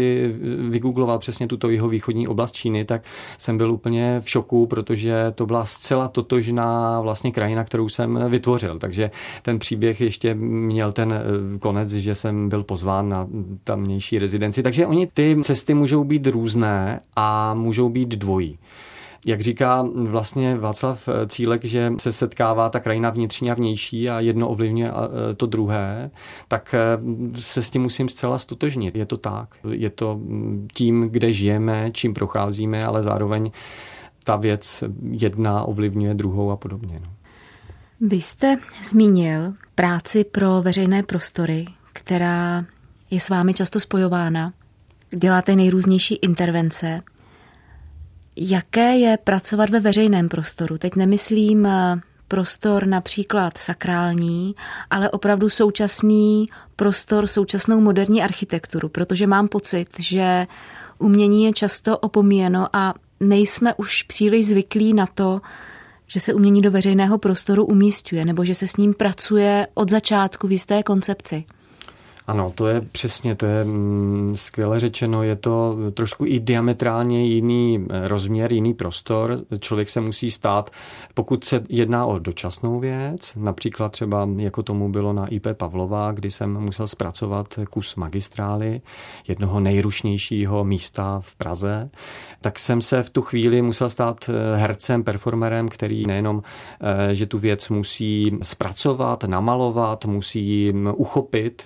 vygoogloval 0.70 1.20
přesně 1.20 1.48
tuto 1.48 1.70
jeho 1.70 1.90
východní 1.90 2.28
oblast 2.28 2.56
Číny, 2.56 2.73
Číny, 2.74 2.86
tak 2.86 3.02
jsem 3.38 3.58
byl 3.58 3.72
úplně 3.72 4.20
v 4.20 4.30
šoku, 4.30 4.68
protože 4.68 5.32
to 5.36 5.46
byla 5.46 5.66
zcela 5.66 6.08
totožná 6.08 7.02
vlastně 7.02 7.32
krajina, 7.32 7.64
kterou 7.64 7.90
jsem 7.90 8.30
vytvořil. 8.30 8.80
Takže 8.80 9.12
ten 9.42 9.60
příběh 9.60 10.02
ještě 10.02 10.34
měl 10.36 10.92
ten 10.92 11.14
eh, 11.14 11.60
konec, 11.60 11.90
že 11.90 12.16
jsem 12.16 12.50
byl 12.50 12.64
pozván 12.64 13.10
na 13.10 13.28
tamnější 13.64 14.20
rezidenci. 14.20 14.64
Takže 14.64 14.88
oni 14.88 15.08
ty 15.08 15.38
cesty 15.42 15.74
můžou 15.74 16.04
být 16.04 16.28
různé 16.28 17.00
a 17.16 17.54
můžou 17.54 17.90
být 17.90 18.10
dvojí 18.10 18.58
jak 19.26 19.42
říká 19.42 19.88
vlastně 19.96 20.56
Václav 20.58 21.10
Cílek, 21.28 21.66
že 21.66 21.94
se 21.98 22.14
setkává 22.14 22.70
ta 22.70 22.80
krajina 22.80 23.10
vnitřní 23.10 23.52
a 23.52 23.54
vnější 23.54 24.10
a 24.10 24.20
jedno 24.20 24.50
ovlivňuje 24.50 24.92
e, 24.92 25.36
to 25.36 25.46
druhé, 25.46 26.12
tak 26.48 26.74
e, 26.74 26.80
se 27.42 27.64
s 27.64 27.70
tím 27.70 27.82
musím 27.82 28.10
zcela 28.10 28.38
stotožnit. 28.38 28.96
Je 28.96 29.06
to 29.06 29.18
tak. 29.18 29.56
Je 29.70 29.90
to 29.90 30.20
tím, 30.74 31.10
kde 31.10 31.34
žijeme, 31.34 31.92
čím 31.92 32.14
procházíme, 32.14 32.86
ale 32.86 33.04
zároveň 33.04 33.52
ta 34.24 34.36
věc 34.36 34.84
jedna 35.12 35.64
ovlivňuje 35.64 36.14
druhou 36.14 36.52
a 36.52 36.58
podobně. 36.58 36.98
No. 37.02 37.10
Vy 38.02 38.22
jste 38.22 38.58
zmínil 38.84 39.54
práci 39.76 40.24
pro 40.24 40.62
veřejné 40.62 41.04
prostory, 41.04 41.66
která 41.94 42.66
je 43.12 43.20
s 43.20 43.30
vámi 43.30 43.54
často 43.54 43.80
spojována. 43.80 44.54
Děláte 45.16 45.56
nejrůznější 45.56 46.16
intervence. 46.16 47.02
Jaké 48.36 48.96
je 48.96 49.18
pracovat 49.18 49.70
ve 49.70 49.80
veřejném 49.80 50.30
prostoru? 50.30 50.78
Teď 50.78 50.96
nemyslím 50.96 51.66
eh, 51.66 52.02
prostor 52.28 52.88
například 52.88 53.58
sakrální, 53.58 54.56
ale 54.90 55.10
opravdu 55.10 55.50
současný 55.50 56.50
prostor, 56.76 57.28
současnou 57.28 57.80
moderní 57.80 58.24
architekturu, 58.24 58.90
protože 58.90 59.28
mám 59.28 59.48
pocit, 59.48 59.88
že 60.00 60.48
umění 61.00 61.46
je 61.46 61.54
často 61.54 61.98
opomíjeno 61.98 62.76
a 62.76 62.94
nejsme 63.20 63.74
už 63.74 64.04
příliš 64.04 64.48
zvyklí 64.48 64.94
na 64.94 65.06
to, 65.06 65.42
že 66.08 66.20
se 66.20 66.34
umění 66.34 66.62
do 66.62 66.72
veřejného 66.72 67.18
prostoru 67.18 67.66
umístuje 67.66 68.26
nebo 68.26 68.46
že 68.46 68.56
se 68.56 68.68
s 68.68 68.78
ním 68.78 68.94
pracuje 68.94 69.68
od 69.74 69.90
začátku 69.90 70.48
v 70.48 70.52
jisté 70.52 70.84
koncepci. 70.84 71.46
Ano, 72.28 72.52
to 72.56 72.68
je 72.68 72.82
přesně, 72.82 73.36
to 73.36 73.46
je 73.46 73.64
mm, 73.64 74.36
skvěle 74.36 74.80
řečeno, 74.80 75.24
je 75.24 75.36
to 75.36 75.78
trošku 75.94 76.26
i 76.26 76.40
diametrálně 76.40 77.26
jiný 77.26 77.88
eh, 77.90 78.08
rozměr, 78.08 78.54
jiný 78.54 78.74
prostor. 78.74 79.38
Člověk 79.60 79.90
se 79.90 80.02
musí 80.02 80.32
stát, 80.32 80.70
pokud 81.14 81.44
se 81.44 81.64
jedná 81.70 82.06
o 82.06 82.20
dočasnou 82.20 82.80
věc, 82.80 83.34
například 83.36 83.92
třeba 83.92 84.30
jako 84.38 84.64
tomu 84.64 84.92
bylo 84.92 85.14
na 85.14 85.28
IP 85.28 85.48
Pavlova, 85.54 86.12
kdy 86.12 86.32
jsem 86.32 86.54
musel 86.60 86.88
zpracovat 86.88 87.60
kus 87.70 87.96
magistrály, 87.96 88.82
jednoho 89.28 89.60
nejrušnějšího 89.60 90.64
místa 90.64 91.20
v 91.24 91.36
Praze, 91.36 91.90
tak 92.42 92.60
jsem 92.60 92.82
se 92.82 93.04
v 93.04 93.10
tu 93.10 93.22
chvíli 93.22 93.62
musel 93.62 93.90
stát 93.90 94.30
eh, 94.30 94.58
hercem, 94.58 95.04
performerem, 95.04 95.70
který 95.70 96.06
nejenom, 96.08 96.44
eh, 96.82 97.16
že 97.16 97.26
tu 97.26 97.38
věc 97.38 97.70
musí 97.70 98.38
zpracovat, 98.42 99.24
namalovat, 99.24 100.06
musí 100.06 100.74
uchopit, 100.96 101.64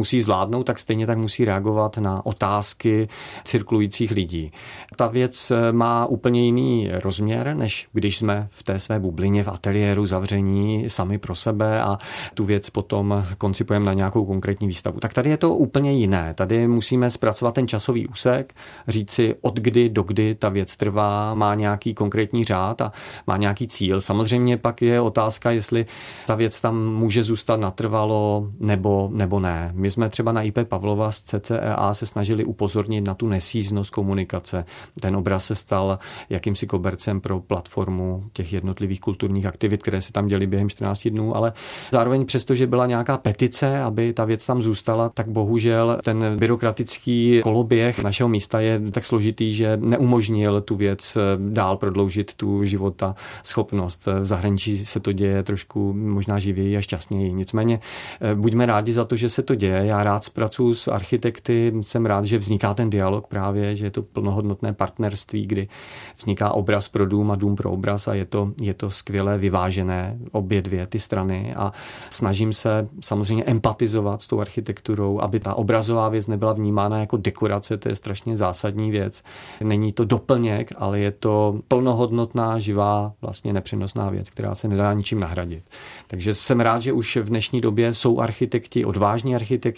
musí 0.00 0.20
zvládnout, 0.22 0.64
tak 0.64 0.80
stejně 0.80 1.06
tak 1.06 1.18
musí 1.18 1.44
reagovat 1.44 1.98
na 1.98 2.26
otázky 2.26 3.08
cirkulujících 3.44 4.10
lidí. 4.10 4.52
Ta 4.96 5.06
věc 5.06 5.52
má 5.72 6.06
úplně 6.06 6.44
jiný 6.44 6.88
rozměr, 7.04 7.56
než 7.56 7.88
když 7.92 8.18
jsme 8.18 8.48
v 8.50 8.62
té 8.62 8.78
své 8.78 9.00
bublině 9.00 9.44
v 9.44 9.48
ateliéru 9.48 10.06
zavření 10.06 10.90
sami 10.90 11.18
pro 11.18 11.34
sebe 11.34 11.82
a 11.82 11.98
tu 12.34 12.44
věc 12.44 12.70
potom 12.70 13.24
koncipujeme 13.38 13.86
na 13.86 13.92
nějakou 13.92 14.24
konkrétní 14.24 14.68
výstavu. 14.68 15.00
Tak 15.00 15.12
tady 15.12 15.30
je 15.30 15.36
to 15.36 15.54
úplně 15.54 15.92
jiné. 15.92 16.34
Tady 16.34 16.68
musíme 16.68 17.10
zpracovat 17.10 17.54
ten 17.54 17.68
časový 17.68 18.06
úsek, 18.06 18.54
říci 18.88 19.34
od 19.40 19.60
kdy 19.60 19.88
do 19.88 20.02
kdy 20.02 20.34
ta 20.34 20.48
věc 20.48 20.76
trvá, 20.76 21.34
má 21.34 21.54
nějaký 21.54 21.94
konkrétní 21.94 22.44
řád 22.44 22.80
a 22.80 22.92
má 23.26 23.36
nějaký 23.36 23.68
cíl. 23.68 24.00
Samozřejmě 24.00 24.56
pak 24.56 24.82
je 24.82 25.00
otázka, 25.00 25.50
jestli 25.50 25.86
ta 26.26 26.34
věc 26.34 26.60
tam 26.60 26.94
může 26.94 27.24
zůstat 27.24 27.60
natrvalo 27.60 28.48
nebo, 28.60 29.08
nebo 29.12 29.40
ne. 29.40 29.70
My 29.74 29.89
jsme 29.90 30.08
třeba 30.08 30.32
na 30.32 30.42
IP 30.42 30.58
Pavlova 30.68 31.12
z 31.12 31.22
CCEA 31.22 31.94
se 31.94 32.06
snažili 32.06 32.44
upozornit 32.44 33.00
na 33.00 33.14
tu 33.14 33.28
nesíznost 33.28 33.90
komunikace. 33.90 34.64
Ten 35.00 35.16
obraz 35.16 35.44
se 35.44 35.54
stal 35.54 35.98
jakýmsi 36.30 36.66
kobercem 36.66 37.20
pro 37.20 37.40
platformu 37.40 38.24
těch 38.32 38.52
jednotlivých 38.52 39.00
kulturních 39.00 39.46
aktivit, 39.46 39.82
které 39.82 40.02
se 40.02 40.12
tam 40.12 40.26
děly 40.26 40.46
během 40.46 40.68
14 40.68 41.08
dnů, 41.08 41.36
ale 41.36 41.52
zároveň 41.92 42.26
přesto, 42.26 42.54
že 42.54 42.66
byla 42.66 42.86
nějaká 42.86 43.18
petice, 43.18 43.80
aby 43.82 44.12
ta 44.12 44.24
věc 44.24 44.46
tam 44.46 44.62
zůstala, 44.62 45.08
tak 45.08 45.28
bohužel 45.28 45.98
ten 46.04 46.36
byrokratický 46.38 47.40
koloběh 47.42 48.02
našeho 48.02 48.28
místa 48.28 48.60
je 48.60 48.80
tak 48.90 49.06
složitý, 49.06 49.52
že 49.52 49.76
neumožnil 49.76 50.60
tu 50.60 50.76
věc 50.76 51.18
dál 51.36 51.76
prodloužit 51.76 52.34
tu 52.34 52.64
života 52.64 53.14
schopnost. 53.42 54.08
V 54.20 54.26
zahraničí 54.26 54.86
se 54.86 55.00
to 55.00 55.12
děje 55.12 55.42
trošku 55.42 55.92
možná 55.92 56.38
živěji 56.38 56.76
a 56.76 56.80
šťastněji. 56.80 57.32
Nicméně 57.32 57.80
eh, 58.20 58.34
buďme 58.34 58.66
rádi 58.66 58.92
za 58.92 59.04
to, 59.04 59.16
že 59.16 59.28
se 59.28 59.42
to 59.42 59.54
děje. 59.54 59.79
Já 59.86 60.04
rád 60.04 60.24
zpracuju 60.24 60.74
s 60.74 60.88
architekty, 60.88 61.72
jsem 61.82 62.06
rád, 62.06 62.24
že 62.24 62.38
vzniká 62.38 62.74
ten 62.74 62.90
dialog 62.90 63.26
právě, 63.26 63.76
že 63.76 63.86
je 63.86 63.90
to 63.90 64.02
plnohodnotné 64.02 64.72
partnerství, 64.72 65.46
kdy 65.46 65.68
vzniká 66.16 66.52
obraz 66.52 66.88
pro 66.88 67.06
dům 67.06 67.30
a 67.30 67.36
dům 67.36 67.56
pro 67.56 67.70
obraz 67.70 68.08
a 68.08 68.14
je 68.14 68.24
to, 68.24 68.52
je 68.60 68.74
to 68.74 68.90
skvěle 68.90 69.38
vyvážené, 69.38 70.18
obě 70.32 70.62
dvě 70.62 70.86
ty 70.86 70.98
strany 70.98 71.54
a 71.56 71.72
snažím 72.10 72.52
se 72.52 72.88
samozřejmě 73.00 73.44
empatizovat 73.44 74.22
s 74.22 74.28
tou 74.28 74.40
architekturou, 74.40 75.20
aby 75.20 75.40
ta 75.40 75.54
obrazová 75.54 76.08
věc 76.08 76.26
nebyla 76.26 76.52
vnímána 76.52 76.98
jako 76.98 77.16
dekorace, 77.16 77.76
to 77.76 77.88
je 77.88 77.96
strašně 77.96 78.36
zásadní 78.36 78.90
věc. 78.90 79.22
Není 79.60 79.92
to 79.92 80.04
doplněk, 80.04 80.72
ale 80.76 80.98
je 80.98 81.10
to 81.10 81.60
plnohodnotná, 81.68 82.58
živá, 82.58 83.12
vlastně 83.20 83.52
nepřenosná 83.52 84.10
věc, 84.10 84.30
která 84.30 84.54
se 84.54 84.68
nedá 84.68 84.92
ničím 84.92 85.20
nahradit. 85.20 85.64
Takže 86.06 86.34
jsem 86.34 86.60
rád, 86.60 86.82
že 86.82 86.92
už 86.92 87.16
v 87.16 87.28
dnešní 87.28 87.60
době 87.60 87.94
jsou 87.94 88.20
architekti, 88.20 88.84
odvážní 88.84 89.34
architekti, 89.34 89.69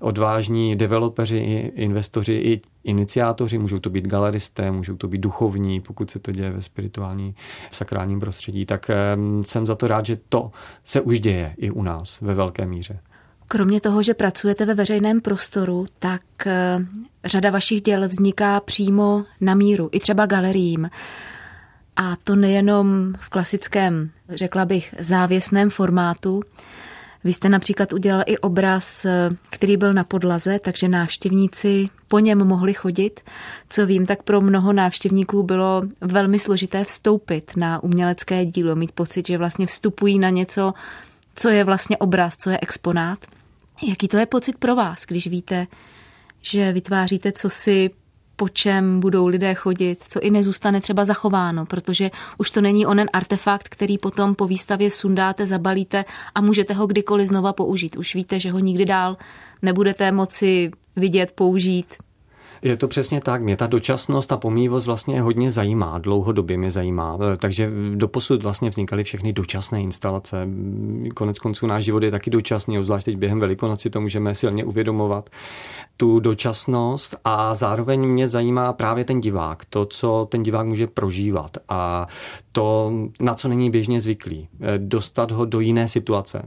odvážní 0.00 0.76
developeři, 0.76 1.72
investoři 1.74 2.32
i 2.32 2.60
iniciátoři, 2.84 3.58
můžou 3.58 3.78
to 3.78 3.90
být 3.90 4.06
galeristé, 4.06 4.70
můžou 4.70 4.96
to 4.96 5.08
být 5.08 5.18
duchovní, 5.18 5.80
pokud 5.80 6.10
se 6.10 6.18
to 6.18 6.32
děje 6.32 6.50
ve 6.50 6.62
spirituální, 6.62 7.34
v 7.70 7.76
sakrálním 7.76 8.20
prostředí, 8.20 8.66
tak 8.66 8.90
jsem 9.42 9.66
za 9.66 9.74
to 9.74 9.88
rád, 9.88 10.06
že 10.06 10.18
to 10.28 10.50
se 10.84 11.00
už 11.00 11.20
děje 11.20 11.54
i 11.58 11.70
u 11.70 11.82
nás 11.82 12.20
ve 12.20 12.34
velké 12.34 12.66
míře. 12.66 13.00
Kromě 13.52 13.80
toho, 13.80 14.02
že 14.02 14.14
pracujete 14.14 14.66
ve 14.66 14.74
veřejném 14.74 15.20
prostoru, 15.20 15.86
tak 15.98 16.22
eh, 16.46 16.78
řada 17.24 17.50
vašich 17.50 17.82
děl 17.82 18.08
vzniká 18.08 18.60
přímo 18.60 19.24
na 19.40 19.54
míru, 19.54 19.88
i 19.92 20.00
třeba 20.00 20.26
galeriím. 20.26 20.90
A 21.96 22.16
to 22.24 22.36
nejenom 22.36 23.14
v 23.20 23.28
klasickém, 23.28 24.10
řekla 24.28 24.64
bych, 24.64 24.94
závěsném 24.98 25.70
formátu. 25.70 26.42
Vy 27.24 27.32
jste 27.32 27.48
například 27.48 27.92
udělal 27.92 28.22
i 28.26 28.38
obraz, 28.38 29.06
který 29.50 29.76
byl 29.76 29.94
na 29.94 30.04
podlaze, 30.04 30.58
takže 30.58 30.88
návštěvníci 30.88 31.88
po 32.08 32.18
něm 32.18 32.44
mohli 32.44 32.74
chodit. 32.74 33.20
Co 33.68 33.86
vím, 33.86 34.06
tak 34.06 34.22
pro 34.22 34.40
mnoho 34.40 34.72
návštěvníků 34.72 35.42
bylo 35.42 35.82
velmi 36.00 36.38
složité 36.38 36.84
vstoupit 36.84 37.56
na 37.56 37.82
umělecké 37.82 38.44
dílo, 38.44 38.76
mít 38.76 38.92
pocit, 38.92 39.26
že 39.26 39.38
vlastně 39.38 39.66
vstupují 39.66 40.18
na 40.18 40.30
něco, 40.30 40.74
co 41.34 41.48
je 41.48 41.64
vlastně 41.64 41.96
obraz, 41.96 42.36
co 42.36 42.50
je 42.50 42.58
exponát. 42.62 43.18
Jaký 43.88 44.08
to 44.08 44.16
je 44.16 44.26
pocit 44.26 44.58
pro 44.58 44.74
vás, 44.74 45.04
když 45.06 45.26
víte, 45.26 45.66
že 46.42 46.72
vytváříte 46.72 47.32
cosi 47.32 47.90
po 48.40 48.48
čem 48.48 49.00
budou 49.00 49.26
lidé 49.26 49.54
chodit, 49.54 50.04
co 50.08 50.20
i 50.20 50.30
nezůstane 50.30 50.80
třeba 50.80 51.04
zachováno, 51.04 51.66
protože 51.66 52.10
už 52.38 52.50
to 52.50 52.60
není 52.60 52.86
onen 52.86 53.08
artefakt, 53.12 53.68
který 53.68 53.98
potom 53.98 54.34
po 54.34 54.46
výstavě 54.46 54.90
sundáte, 54.90 55.46
zabalíte 55.46 56.04
a 56.34 56.40
můžete 56.40 56.74
ho 56.74 56.86
kdykoliv 56.86 57.28
znova 57.28 57.52
použít. 57.52 57.96
Už 57.96 58.14
víte, 58.14 58.40
že 58.40 58.50
ho 58.50 58.58
nikdy 58.58 58.84
dál 58.84 59.16
nebudete 59.62 60.12
moci 60.12 60.70
vidět, 60.96 61.32
použít, 61.32 61.86
je 62.62 62.76
to 62.76 62.88
přesně 62.88 63.20
tak. 63.20 63.42
Mě 63.42 63.56
ta 63.56 63.66
dočasnost 63.66 64.32
a 64.32 64.36
pomývost 64.36 64.86
vlastně 64.86 65.20
hodně 65.20 65.50
zajímá, 65.50 65.98
dlouhodobě 65.98 66.56
mě 66.56 66.70
zajímá. 66.70 67.18
Takže 67.36 67.70
doposud 67.94 68.42
vlastně 68.42 68.70
vznikaly 68.70 69.04
všechny 69.04 69.32
dočasné 69.32 69.82
instalace. 69.82 70.48
Konec 71.14 71.38
konců 71.38 71.66
náš 71.66 71.84
život 71.84 72.02
je 72.02 72.10
taky 72.10 72.30
dočasný, 72.30 72.78
obzvlášť 72.78 73.04
teď 73.04 73.16
během 73.16 73.40
Velikonoci 73.40 73.90
to 73.90 74.00
můžeme 74.00 74.34
silně 74.34 74.64
uvědomovat. 74.64 75.30
Tu 76.00 76.20
dočasnost 76.20 77.16
a 77.24 77.54
zároveň 77.54 78.00
mě 78.00 78.28
zajímá 78.28 78.72
právě 78.72 79.04
ten 79.04 79.20
divák, 79.20 79.64
to, 79.64 79.86
co 79.86 80.28
ten 80.30 80.42
divák 80.42 80.66
může 80.66 80.86
prožívat 80.86 81.58
a 81.68 82.06
to, 82.52 82.92
na 83.20 83.34
co 83.34 83.48
není 83.48 83.70
běžně 83.70 84.00
zvyklý. 84.00 84.48
Dostat 84.78 85.30
ho 85.30 85.44
do 85.44 85.60
jiné 85.60 85.88
situace. 85.88 86.42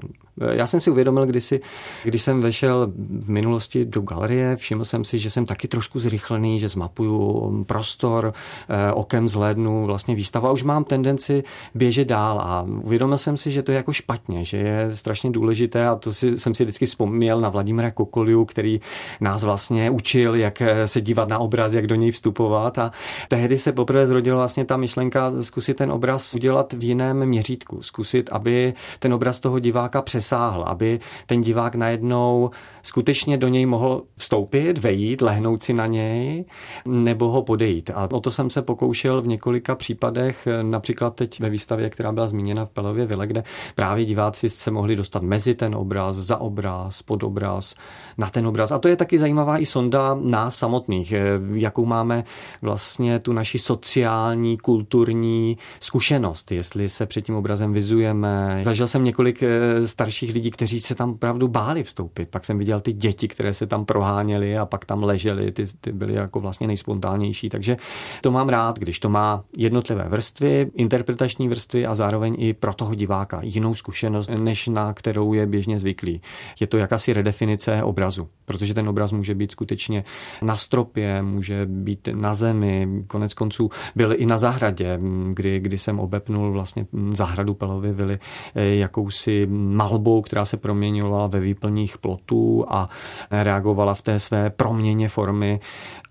Já 0.52 0.68
jsem 0.68 0.80
si 0.80 0.92
uvědomil 0.92 1.26
kdysi, 1.26 1.62
když 2.04 2.22
jsem 2.22 2.42
vešel 2.42 2.92
v 3.20 3.30
minulosti 3.30 3.86
do 3.86 4.02
galerie, 4.02 4.56
všiml 4.56 4.86
jsem 4.86 5.04
si, 5.04 5.20
že 5.20 5.30
jsem 5.30 5.46
taky 5.46 5.68
trošku 5.68 6.00
zrychlený, 6.00 6.60
že 6.60 6.70
zmapuju 6.70 7.64
prostor, 7.68 8.34
eh, 8.70 8.94
okem 8.94 9.28
zhlédnu 9.28 9.86
vlastně 9.86 10.16
výstavu 10.16 10.48
a 10.48 10.52
už 10.52 10.64
mám 10.64 10.84
tendenci 10.84 11.44
běžet 11.76 12.08
dál 12.08 12.40
a 12.40 12.66
uvědomil 12.84 13.18
jsem 13.18 13.38
si, 13.38 13.52
že 13.52 13.64
to 13.64 13.72
je 13.72 13.76
jako 13.76 13.94
špatně, 13.94 14.46
že 14.46 14.58
je 14.58 14.96
strašně 14.96 15.32
důležité 15.32 15.88
a 15.88 15.96
to 15.96 16.14
si, 16.14 16.40
jsem 16.40 16.56
si 16.56 16.64
vždycky 16.64 16.86
vzpomněl 16.86 17.42
na 17.42 17.50
Vladimira 17.50 17.92
Kokoliu, 17.92 18.46
který 18.46 18.82
nás 19.22 19.43
vlastně 19.44 19.90
učil, 19.90 20.36
jak 20.36 20.62
eh, 20.62 20.88
se 20.88 21.02
dívat 21.02 21.30
na 21.30 21.40
obraz, 21.40 21.74
jak 21.74 21.88
do 21.88 21.96
něj 21.96 22.12
vstupovat 22.12 22.78
a 22.78 22.92
tehdy 23.28 23.58
se 23.58 23.72
poprvé 23.72 24.08
zrodila 24.08 24.38
vlastně 24.38 24.66
ta 24.66 24.78
myšlenka 24.78 25.32
zkusit 25.42 25.74
ten 25.74 25.92
obraz 25.92 26.34
udělat 26.36 26.74
v 26.74 26.84
jiném 26.84 27.26
měřítku, 27.26 27.82
zkusit, 27.82 28.30
aby 28.32 28.74
ten 29.00 29.14
obraz 29.14 29.40
toho 29.40 29.60
diváka 29.60 30.02
přesáhl, 30.02 30.64
aby 30.64 31.00
ten 31.26 31.42
divák 31.42 31.76
najednou 31.76 32.50
skutečně 32.82 33.38
do 33.38 33.48
něj 33.48 33.66
mohl 33.66 34.04
vstoupit, 34.18 34.78
vejít, 34.78 35.22
lehnout 35.22 35.64
si 35.64 35.74
na 35.74 35.86
něj 35.86 36.46
nebo 36.86 37.28
ho 37.28 37.42
podejít. 37.42 37.90
A 37.94 38.08
o 38.12 38.20
to 38.20 38.32
jsem 38.32 38.50
se 38.50 38.62
pokoušel 38.62 39.22
v 39.22 39.28
několika 39.28 39.76
případech, 39.76 40.48
například 40.62 41.16
teď 41.16 41.40
ve 41.40 41.50
výstavě, 41.50 41.90
která 41.90 42.12
byla 42.12 42.28
zmíněna 42.28 42.66
v 42.66 42.70
Pelově 42.70 43.06
Vile, 43.06 43.28
kde 43.28 43.44
právě 43.76 44.06
diváci 44.06 44.50
se 44.50 44.72
mohli 44.72 44.96
dostat 44.96 45.24
mezi 45.24 45.56
ten 45.56 45.76
obraz, 45.76 46.16
za 46.16 46.38
obraz, 46.38 47.02
pod 47.02 47.24
obraz, 47.24 47.76
na 48.18 48.30
ten 48.30 48.48
obraz. 48.48 48.72
A 48.72 48.80
to 48.80 48.88
je 48.88 48.96
taky 48.96 49.18
zajímavá 49.34 49.58
i 49.58 49.66
sonda 49.66 50.18
nás 50.22 50.58
samotných, 50.58 51.14
jakou 51.54 51.86
máme 51.86 52.24
vlastně 52.62 53.20
tu 53.20 53.34
naši 53.34 53.60
sociální, 53.60 54.58
kulturní 54.58 55.58
zkušenost, 55.80 56.52
jestli 56.52 56.90
se 56.90 57.06
před 57.06 57.22
tím 57.22 57.36
obrazem 57.36 57.74
vizujeme. 57.74 58.62
Zažil 58.64 58.88
jsem 58.88 59.04
několik 59.04 59.44
eh, 59.44 59.88
starších 59.88 60.34
lidí, 60.34 60.52
kteří 60.52 60.82
se 60.82 60.96
tam 60.96 61.10
opravdu 61.10 61.48
báli 61.48 61.84
vstoupit. 61.84 62.30
Pak 62.30 62.46
jsem 62.46 62.58
viděl 62.58 62.80
ty 62.80 62.94
děti, 62.94 63.28
které 63.28 63.54
se 63.54 63.68
tam 63.68 63.86
proháněly 63.86 64.58
a 64.58 64.66
pak 64.66 64.86
tam 64.86 65.04
ležely, 65.04 65.52
ty, 65.52 65.66
ty 65.82 65.92
byly 65.92 66.14
jako 66.14 66.40
vlastně 66.40 66.68
nejspontánnější. 66.68 67.50
Takže 67.50 67.78
to 68.22 68.32
mám 68.32 68.50
rád, 68.50 68.80
když 68.80 69.00
to 69.00 69.10
má 69.10 69.44
jednotlivé 69.58 70.06
vrstvy, 70.10 70.72
interpretační 70.76 71.48
vrstvy 71.50 71.86
a 71.86 71.96
zároveň 71.96 72.36
i 72.40 72.54
pro 72.54 72.74
toho 72.74 72.96
diváka 72.96 73.40
jinou 73.44 73.74
zkušenost, 73.74 74.30
než 74.30 74.68
na 74.68 74.94
kterou 74.94 75.34
je 75.34 75.46
běžně 75.46 75.80
zvyklý. 75.80 76.22
Je 76.60 76.68
to 76.68 76.78
jakási 76.78 77.14
redefinice 77.14 77.84
obrazu, 77.84 78.28
protože 78.46 78.74
ten 78.74 78.90
obraz 78.90 79.12
může 79.12 79.23
být 79.32 79.52
skutečně 79.52 80.04
na 80.42 80.58
stropě, 80.58 81.22
může 81.22 81.66
být 81.66 82.10
na 82.14 82.34
zemi, 82.34 82.88
konec 83.08 83.34
konců 83.34 83.70
byl 83.96 84.14
i 84.18 84.26
na 84.26 84.38
zahradě, 84.38 85.00
kdy, 85.34 85.60
kdy 85.60 85.78
jsem 85.78 86.00
obepnul 86.00 86.52
vlastně 86.52 86.86
zahradu 87.10 87.54
Pelovy 87.54 87.92
vily 87.92 88.20
eh, 88.56 88.66
jakousi 88.66 89.48
malbou, 89.50 90.22
která 90.22 90.46
se 90.46 90.58
proměňovala 90.58 91.28
ve 91.28 91.40
výplních 91.40 91.98
plotů 91.98 92.66
a 92.68 92.90
reagovala 93.32 93.94
v 93.94 94.02
té 94.02 94.20
své 94.20 94.50
proměně 94.50 95.10
formy 95.10 95.60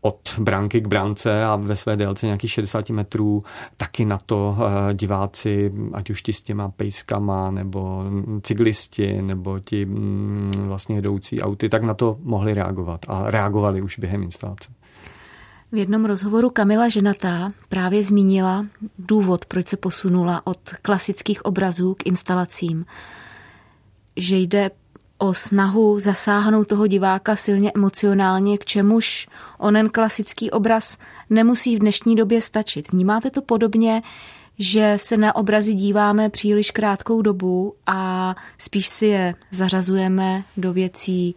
od 0.05 0.39
branky 0.39 0.81
k 0.81 0.87
brance 0.87 1.45
a 1.45 1.57
ve 1.57 1.77
své 1.77 1.97
délce 1.97 2.27
nějakých 2.27 2.51
60 2.51 2.91
metrů 2.91 3.45
taky 3.77 4.05
na 4.05 4.19
to 4.27 4.57
eh, 4.59 4.95
diváci, 4.95 5.73
ať 5.93 6.11
už 6.11 6.23
ti 6.23 6.33
s 6.33 6.43
těma 6.43 6.69
pejskama, 6.69 7.51
nebo 7.51 8.05
cyklisti, 8.43 9.23
nebo 9.23 9.59
ti 9.61 9.85
mm, 9.85 10.53
vlastně 10.57 10.97
jedoucí 10.97 11.43
auty, 11.43 11.69
tak 11.69 11.83
na 11.83 11.95
to 11.95 12.17
mohli 12.23 12.55
reagovat 12.55 13.01
a 13.09 13.31
reagovali 13.31 13.83
už 13.83 13.99
během 13.99 14.23
instalace. 14.23 14.73
V 15.73 15.77
jednom 15.77 16.05
rozhovoru 16.05 16.51
Kamila 16.51 16.89
Ženatá 16.89 17.51
právě 17.69 18.03
zmínila 18.03 18.67
důvod, 18.99 19.45
proč 19.45 19.69
se 19.69 19.77
posunula 19.77 20.47
od 20.47 20.59
klasických 20.83 21.45
obrazů 21.45 21.95
k 21.95 22.07
instalacím. 22.07 22.85
Že 24.17 24.37
jde 24.37 24.71
o 25.23 25.35
snahu 25.35 26.01
zasáhnout 26.01 26.69
toho 26.69 26.87
diváka 26.87 27.37
silně 27.37 27.73
emocionálně, 27.75 28.59
k 28.59 28.65
čemuž 28.65 29.29
onen 29.59 29.89
klasický 29.89 30.51
obraz 30.51 30.99
nemusí 31.31 31.77
v 31.77 31.79
dnešní 31.79 32.17
době 32.17 32.41
stačit. 32.41 32.93
Vnímáte 32.93 33.31
to 33.31 33.43
podobně, 33.43 34.03
že 34.59 34.95
se 34.97 35.17
na 35.17 35.37
obrazy 35.37 35.75
díváme 35.75 36.29
příliš 36.29 36.71
krátkou 36.71 37.23
dobu 37.23 37.75
a 37.87 38.35
spíš 38.59 38.89
si 38.89 39.07
je 39.07 39.35
zařazujeme 39.51 40.45
do 40.57 40.73
věcí, 40.73 41.35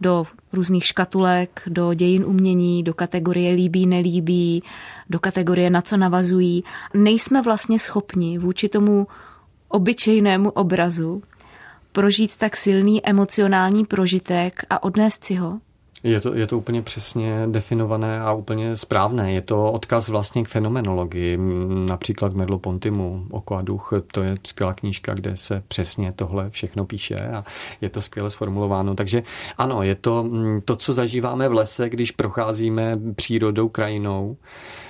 do 0.00 0.26
různých 0.52 0.84
škatulek, 0.84 1.62
do 1.66 1.94
dějin 1.94 2.24
umění, 2.24 2.82
do 2.82 2.94
kategorie 2.94 3.52
líbí, 3.52 3.86
nelíbí, 3.86 4.62
do 5.10 5.18
kategorie 5.18 5.70
na 5.70 5.82
co 5.82 5.96
navazují. 5.96 6.64
Nejsme 6.94 7.42
vlastně 7.42 7.78
schopni 7.78 8.38
vůči 8.38 8.68
tomu 8.68 9.06
obyčejnému 9.68 10.50
obrazu 10.50 11.22
prožít 11.98 12.36
tak 12.36 12.56
silný 12.56 13.06
emocionální 13.06 13.84
prožitek 13.84 14.62
a 14.70 14.82
odnést 14.82 15.24
si 15.24 15.34
ho? 15.34 15.58
Je 16.02 16.20
to, 16.20 16.34
je 16.34 16.46
to 16.46 16.58
úplně 16.58 16.82
přesně 16.82 17.46
definované 17.46 18.20
a 18.20 18.32
úplně 18.32 18.76
správné. 18.76 19.32
Je 19.32 19.42
to 19.42 19.72
odkaz 19.72 20.08
vlastně 20.08 20.44
k 20.44 20.48
fenomenologii, 20.48 21.38
například 21.88 22.34
Medlo 22.34 22.58
Pontimu, 22.58 23.26
Oko 23.30 23.54
a 23.54 23.62
duch, 23.62 23.92
to 24.12 24.22
je 24.22 24.34
skvělá 24.46 24.74
knížka, 24.74 25.14
kde 25.14 25.36
se 25.36 25.62
přesně 25.68 26.12
tohle 26.12 26.50
všechno 26.50 26.86
píše 26.86 27.16
a 27.16 27.44
je 27.80 27.88
to 27.88 28.00
skvěle 28.00 28.30
sformulováno. 28.30 28.94
Takže 28.94 29.22
ano, 29.56 29.82
je 29.82 29.94
to 29.94 30.30
to, 30.64 30.76
co 30.76 30.92
zažíváme 30.92 31.48
v 31.48 31.52
lese, 31.52 31.88
když 31.88 32.10
procházíme 32.10 32.98
přírodou, 33.14 33.68
krajinou, 33.68 34.36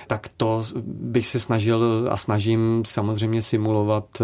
tak 0.09 0.29
to 0.37 0.63
bych 0.85 1.27
se 1.27 1.39
snažil 1.39 2.07
a 2.11 2.17
snažím 2.17 2.83
samozřejmě 2.85 3.41
simulovat 3.41 4.21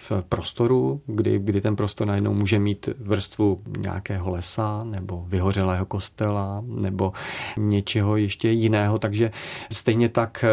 v 0.00 0.12
prostoru, 0.28 1.00
kdy, 1.06 1.38
kdy 1.38 1.60
ten 1.60 1.76
prostor 1.76 2.06
najednou 2.06 2.34
může 2.34 2.58
mít 2.58 2.88
vrstvu 2.98 3.60
nějakého 3.78 4.30
lesa 4.30 4.84
nebo 4.84 5.24
vyhořelého 5.28 5.86
kostela 5.86 6.64
nebo 6.66 7.12
něčeho 7.56 8.16
ještě 8.16 8.50
jiného. 8.50 8.98
Takže 8.98 9.30
stejně 9.72 10.08
tak 10.08 10.44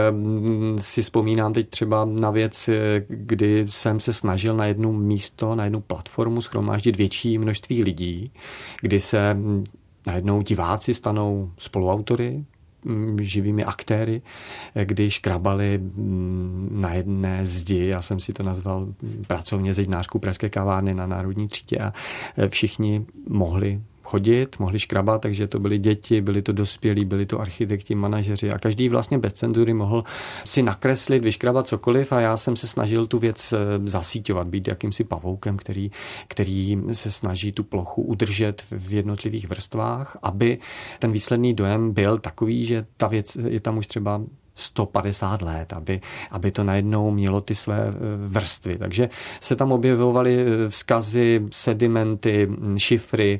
si 0.80 1.02
vzpomínám 1.02 1.54
teď 1.54 1.70
třeba 1.70 2.06
na 2.06 2.32
věc, 2.32 2.70
kdy 3.08 3.66
jsem 3.68 4.00
se 4.00 4.14
snažil 4.14 4.56
na 4.56 4.66
jednu 4.66 4.94
místo, 4.94 5.56
na 5.56 5.64
jednu 5.64 5.82
platformu 5.82 6.42
schromáždit 6.42 6.98
větší 6.98 7.38
množství 7.38 7.84
lidí, 7.84 8.32
kdy 8.82 9.00
se 9.00 9.38
najednou 10.06 10.42
diváci 10.42 10.94
stanou 10.94 11.52
spoluautory, 11.58 12.46
živými 13.22 13.64
aktéry, 13.64 14.22
když 14.84 15.20
krabali 15.20 15.80
na 16.72 16.94
jedné 16.94 17.46
zdi, 17.46 17.86
já 17.86 18.02
jsem 18.02 18.20
si 18.20 18.34
to 18.34 18.44
nazval 18.44 18.88
pracovně 19.28 19.74
zeď 19.74 19.90
Pražské 20.20 20.50
kavárny 20.50 20.94
na 20.94 21.08
Národní 21.08 21.48
třídě 21.48 21.78
a 21.78 21.94
e, 22.38 22.50
všichni 22.50 23.06
mohli 23.30 23.82
chodit, 24.10 24.60
mohli 24.60 24.80
škrabat, 24.80 25.22
takže 25.22 25.48
to 25.48 25.60
byly 25.60 25.78
děti, 25.78 26.22
byli 26.22 26.42
to 26.42 26.52
dospělí, 26.52 27.06
byli 27.06 27.26
to 27.26 27.40
architekti, 27.40 27.96
manažeři 27.96 28.52
a 28.52 28.60
každý 28.60 28.90
vlastně 28.90 29.18
bez 29.18 29.34
cenzury 29.34 29.74
mohl 29.74 30.04
si 30.46 30.64
nakreslit, 30.64 31.24
vyškrabat 31.24 31.68
cokoliv 31.68 32.12
a 32.12 32.20
já 32.20 32.38
jsem 32.38 32.56
se 32.56 32.68
snažil 32.68 33.08
tu 33.08 33.20
věc 33.20 33.54
eh, 33.54 33.58
zasíťovat, 33.86 34.48
být 34.48 34.68
jakýmsi 34.68 35.04
pavoukem, 35.04 35.58
který, 35.58 35.92
který 36.28 36.78
se 36.92 37.12
snaží 37.12 37.52
tu 37.52 37.64
plochu 37.64 38.02
udržet 38.02 38.64
v 38.72 38.94
jednotlivých 38.94 39.50
vrstvách, 39.50 40.18
aby 40.24 40.58
ten 41.00 41.12
výsledný 41.12 41.54
dojem 41.54 41.94
byl 41.94 42.18
takový, 42.18 42.66
že 42.66 42.86
ta 42.98 43.08
věc 43.08 43.38
je 43.48 43.60
tam 43.60 43.78
už 43.78 43.88
třeba 43.88 44.22
150 44.60 45.42
let, 45.42 45.74
aby, 45.74 46.02
aby 46.32 46.52
to 46.52 46.64
najednou 46.64 47.12
mělo 47.12 47.42
ty 47.42 47.56
své 47.56 47.88
eh, 47.88 47.92
vrstvy. 48.28 48.78
Takže 48.78 49.10
se 49.40 49.56
tam 49.56 49.72
objevovaly 49.72 50.40
eh, 50.40 50.70
vzkazy, 50.70 51.42
sedimenty, 51.52 52.50
šifry, 52.78 53.40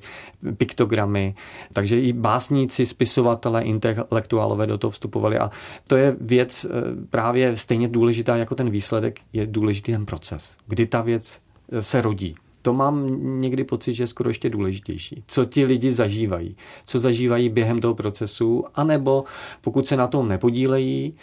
piktogramy, 0.58 1.36
takže 1.74 2.00
i 2.00 2.14
básníci, 2.14 2.86
spisovatelé, 2.86 3.62
intelektuálové 3.62 4.68
do 4.68 4.78
toho 4.78 4.92
vstupovali. 4.92 5.38
A 5.38 5.50
to 5.88 5.98
je 5.98 6.16
věc 6.22 6.66
eh, 6.66 6.70
právě 7.10 7.58
stejně 7.58 7.88
důležitá 7.88 8.36
jako 8.36 8.56
ten 8.56 8.70
výsledek, 8.70 9.20
je 9.34 9.48
důležitý 9.48 9.92
ten 9.92 10.06
proces, 10.06 10.56
kdy 10.68 10.86
ta 10.86 11.02
věc 11.02 11.40
se 11.80 12.02
rodí 12.02 12.36
to 12.62 12.74
mám 12.74 13.08
někdy 13.40 13.64
pocit, 13.64 13.94
že 13.94 14.04
je 14.04 14.08
skoro 14.08 14.30
ještě 14.30 14.50
důležitější. 14.50 15.24
Co 15.28 15.46
ti 15.46 15.66
lidi 15.66 15.92
zažívají, 15.92 16.56
co 16.86 17.00
zažívají 17.00 17.50
během 17.50 17.80
toho 17.80 17.96
procesu, 17.96 18.66
anebo 18.76 19.24
pokud 19.62 19.88
se 19.88 19.98
na 19.98 20.08
tom 20.08 20.28
nepodílejí, 20.28 21.14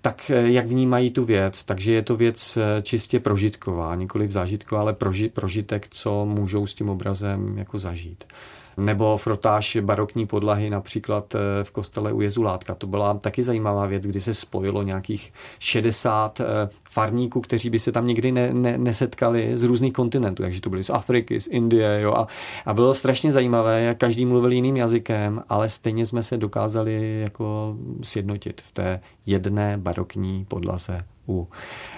tak 0.00 0.30
eh, 0.30 0.50
jak 0.50 0.66
vnímají 0.66 1.10
tu 1.10 1.24
věc. 1.24 1.64
Takže 1.64 1.92
je 1.92 2.02
to 2.02 2.16
věc 2.16 2.56
eh, 2.56 2.82
čistě 2.82 3.20
prožitková, 3.20 3.94
nikoli 3.94 4.30
zážitková, 4.30 4.80
ale 4.80 4.92
proži, 4.92 5.28
prožitek, 5.28 5.86
co 5.90 6.26
můžou 6.26 6.66
s 6.66 6.74
tím 6.74 6.88
obrazem 6.88 7.58
jako 7.58 7.78
zažít 7.78 8.24
nebo 8.76 9.16
frotáž 9.16 9.76
barokní 9.80 10.26
podlahy 10.26 10.70
například 10.70 11.34
eh, 11.34 11.64
v 11.64 11.70
kostele 11.70 12.12
u 12.12 12.20
Jezulátka. 12.20 12.74
To 12.74 12.86
byla 12.86 13.14
taky 13.14 13.42
zajímavá 13.42 13.86
věc, 13.86 14.02
kdy 14.06 14.20
se 14.20 14.34
spojilo 14.34 14.82
nějakých 14.82 15.32
60 15.58 16.40
eh, 16.40 16.44
farníků, 16.90 17.40
kteří 17.40 17.70
by 17.70 17.78
se 17.78 17.92
tam 17.92 18.06
nikdy 18.06 18.32
ne, 18.32 18.54
ne, 18.54 18.78
nesetkali 18.78 19.58
z 19.58 19.62
různých 19.62 19.92
kontinentů. 19.92 20.42
Takže 20.42 20.60
to 20.60 20.70
byli 20.70 20.84
z 20.84 20.90
Afriky, 20.90 21.40
z 21.40 21.46
Indie. 21.46 22.00
Jo, 22.00 22.12
a, 22.12 22.26
a 22.66 22.74
bylo 22.74 22.94
strašně 22.94 23.32
zajímavé, 23.32 23.82
jak 23.82 23.98
každý 23.98 24.26
mluvil 24.26 24.52
jiným 24.52 24.76
jazykem, 24.76 25.42
ale 25.48 25.70
stejně 25.70 26.06
jsme 26.06 26.22
se 26.22 26.36
dokázali 26.36 27.20
jako 27.20 27.76
sjednotit 28.02 28.60
v 28.60 28.70
té 28.70 29.00
jedné 29.26 29.78
barokní 29.78 30.44
podlaze 30.44 31.04
u 31.28 31.48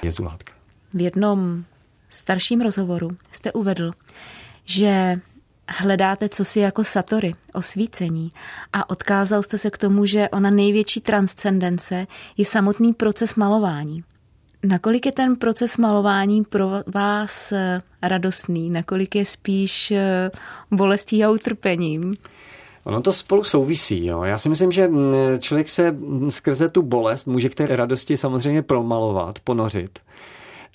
Jezulátka. 0.04 0.52
V 0.94 1.00
jednom 1.00 1.64
starším 2.08 2.60
rozhovoru 2.60 3.10
jste 3.32 3.52
uvedl, 3.52 3.92
že 4.64 5.20
hledáte 5.68 6.28
co 6.28 6.44
si 6.44 6.60
jako 6.60 6.84
Satory, 6.84 7.34
osvícení 7.52 8.32
a 8.72 8.90
odkázal 8.90 9.42
jste 9.42 9.58
se 9.58 9.70
k 9.70 9.78
tomu, 9.78 10.06
že 10.06 10.28
ona 10.28 10.50
největší 10.50 11.00
transcendence 11.00 12.06
je 12.36 12.44
samotný 12.44 12.92
proces 12.92 13.34
malování. 13.34 14.04
Nakolik 14.64 15.06
je 15.06 15.12
ten 15.12 15.36
proces 15.36 15.76
malování 15.76 16.44
pro 16.44 16.70
vás 16.86 17.52
eh, 17.52 17.82
radostný, 18.02 18.70
nakolik 18.70 19.14
je 19.14 19.24
spíš 19.24 19.90
eh, 19.90 20.30
bolestí 20.70 21.24
a 21.24 21.30
utrpením? 21.30 22.14
Ono 22.84 23.02
to 23.02 23.12
spolu 23.12 23.44
souvisí. 23.44 24.06
Jo. 24.06 24.22
Já 24.22 24.38
si 24.38 24.48
myslím, 24.48 24.72
že 24.72 24.88
mm, 24.88 25.14
člověk 25.38 25.68
se 25.68 25.96
skrze 26.28 26.68
tu 26.68 26.82
bolest 26.82 27.26
může 27.26 27.48
k 27.48 27.54
té 27.54 27.66
radosti 27.66 28.16
samozřejmě 28.16 28.62
promalovat, 28.62 29.40
ponořit. 29.40 29.98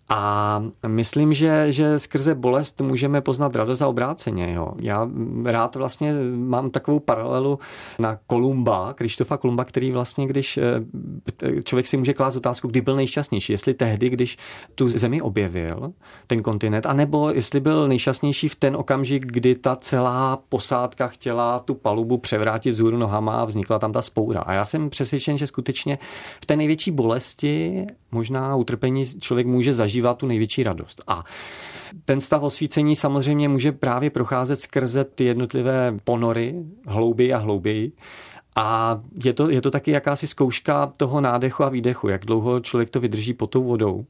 A 0.10 0.64
myslím, 0.88 1.34
že, 1.34 1.72
že 1.72 2.00
skrze 2.00 2.36
bolest 2.36 2.82
můžeme 2.82 3.22
poznat 3.22 3.56
radost 3.56 3.82
a 3.82 3.88
obráceně. 3.88 4.54
Jo. 4.54 4.72
Já 4.82 5.10
rád 5.46 5.76
vlastně 5.76 6.14
mám 6.36 6.70
takovou 6.70 7.00
paralelu 7.00 7.60
na 8.00 8.20
Kolumba, 8.28 8.94
Krištofa 8.94 9.38
Kolumba, 9.38 9.66
který 9.66 9.92
vlastně, 9.92 10.28
když 10.28 10.58
eh, 10.58 11.62
člověk 11.64 11.88
si 11.88 11.98
může 11.98 12.14
klást 12.14 12.36
otázku, 12.36 12.68
kdy 12.68 12.82
byl 12.82 12.96
nejšťastnější, 12.96 13.54
jestli 13.54 13.74
tehdy, 13.74 14.10
když 14.10 14.38
tu 14.76 14.90
zemi 14.90 15.22
objevil, 15.22 15.94
ten 16.28 16.44
kontinent, 16.44 16.86
anebo 16.86 17.30
jestli 17.30 17.60
byl 17.60 17.88
nejšťastnější 17.88 18.48
v 18.48 18.56
ten 18.56 18.76
okamžik, 18.76 19.26
kdy 19.26 19.56
ta 19.56 19.76
celá 19.76 20.40
posádka 20.50 21.08
chtěla 21.08 21.60
tu 21.60 21.74
palubu 21.74 22.18
převrátit 22.18 22.72
vzhůru 22.72 22.98
nohama 22.98 23.36
a 23.36 23.46
vznikla 23.46 23.80
tam 23.80 23.92
ta 23.92 24.02
spoura. 24.02 24.42
A 24.42 24.54
já 24.54 24.66
jsem 24.66 24.90
přesvědčen, 24.90 25.38
že 25.38 25.48
skutečně 25.48 25.98
v 26.42 26.46
té 26.46 26.56
největší 26.56 26.92
bolesti, 26.92 27.86
možná 28.12 28.56
utrpení 28.56 29.06
člověk 29.20 29.48
může 29.48 29.74
zažít 29.74 29.93
zažívá 29.94 30.14
tu 30.14 30.28
největší 30.28 30.64
radost. 30.64 31.02
A 31.08 31.24
ten 32.06 32.22
stav 32.22 32.44
osvícení 32.44 32.96
samozřejmě 32.96 33.50
může 33.50 33.72
právě 33.72 34.10
procházet 34.10 34.60
skrze 34.60 35.04
ty 35.04 35.24
jednotlivé 35.24 35.94
ponory 36.04 36.56
hlouběji 36.88 37.34
a 37.34 37.38
hlouběji. 37.38 37.92
A 38.56 39.00
je 39.24 39.34
to, 39.34 39.50
je 39.50 39.62
to 39.62 39.72
taky 39.72 39.92
jakási 39.92 40.28
zkouška 40.28 40.94
toho 40.98 41.22
nádechu 41.22 41.64
a 41.64 41.70
výdechu, 41.70 42.08
jak 42.08 42.26
dlouho 42.26 42.60
člověk 42.60 42.90
to 42.90 43.00
vydrží 43.00 43.34
pod 43.34 43.48
tou 43.48 43.64
vodou, 43.64 44.06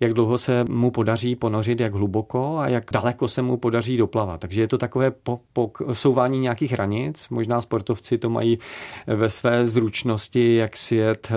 jak 0.00 0.14
dlouho 0.14 0.38
se 0.38 0.64
mu 0.68 0.90
podaří 0.90 1.36
ponořit, 1.36 1.80
jak 1.80 1.94
hluboko 1.94 2.58
a 2.58 2.68
jak 2.68 2.84
daleko 2.92 3.28
se 3.28 3.42
mu 3.42 3.56
podaří 3.56 3.96
doplavat. 3.96 4.40
Takže 4.40 4.60
je 4.60 4.68
to 4.68 4.78
takové 4.78 5.12
posouvání 5.52 6.38
nějakých 6.38 6.72
hranic. 6.72 7.28
Možná 7.30 7.60
sportovci 7.60 8.18
to 8.18 8.30
mají 8.30 8.58
ve 9.06 9.30
své 9.30 9.66
zručnosti, 9.66 10.54
jak 10.54 10.76
si 10.76 10.96
jet 10.96 11.32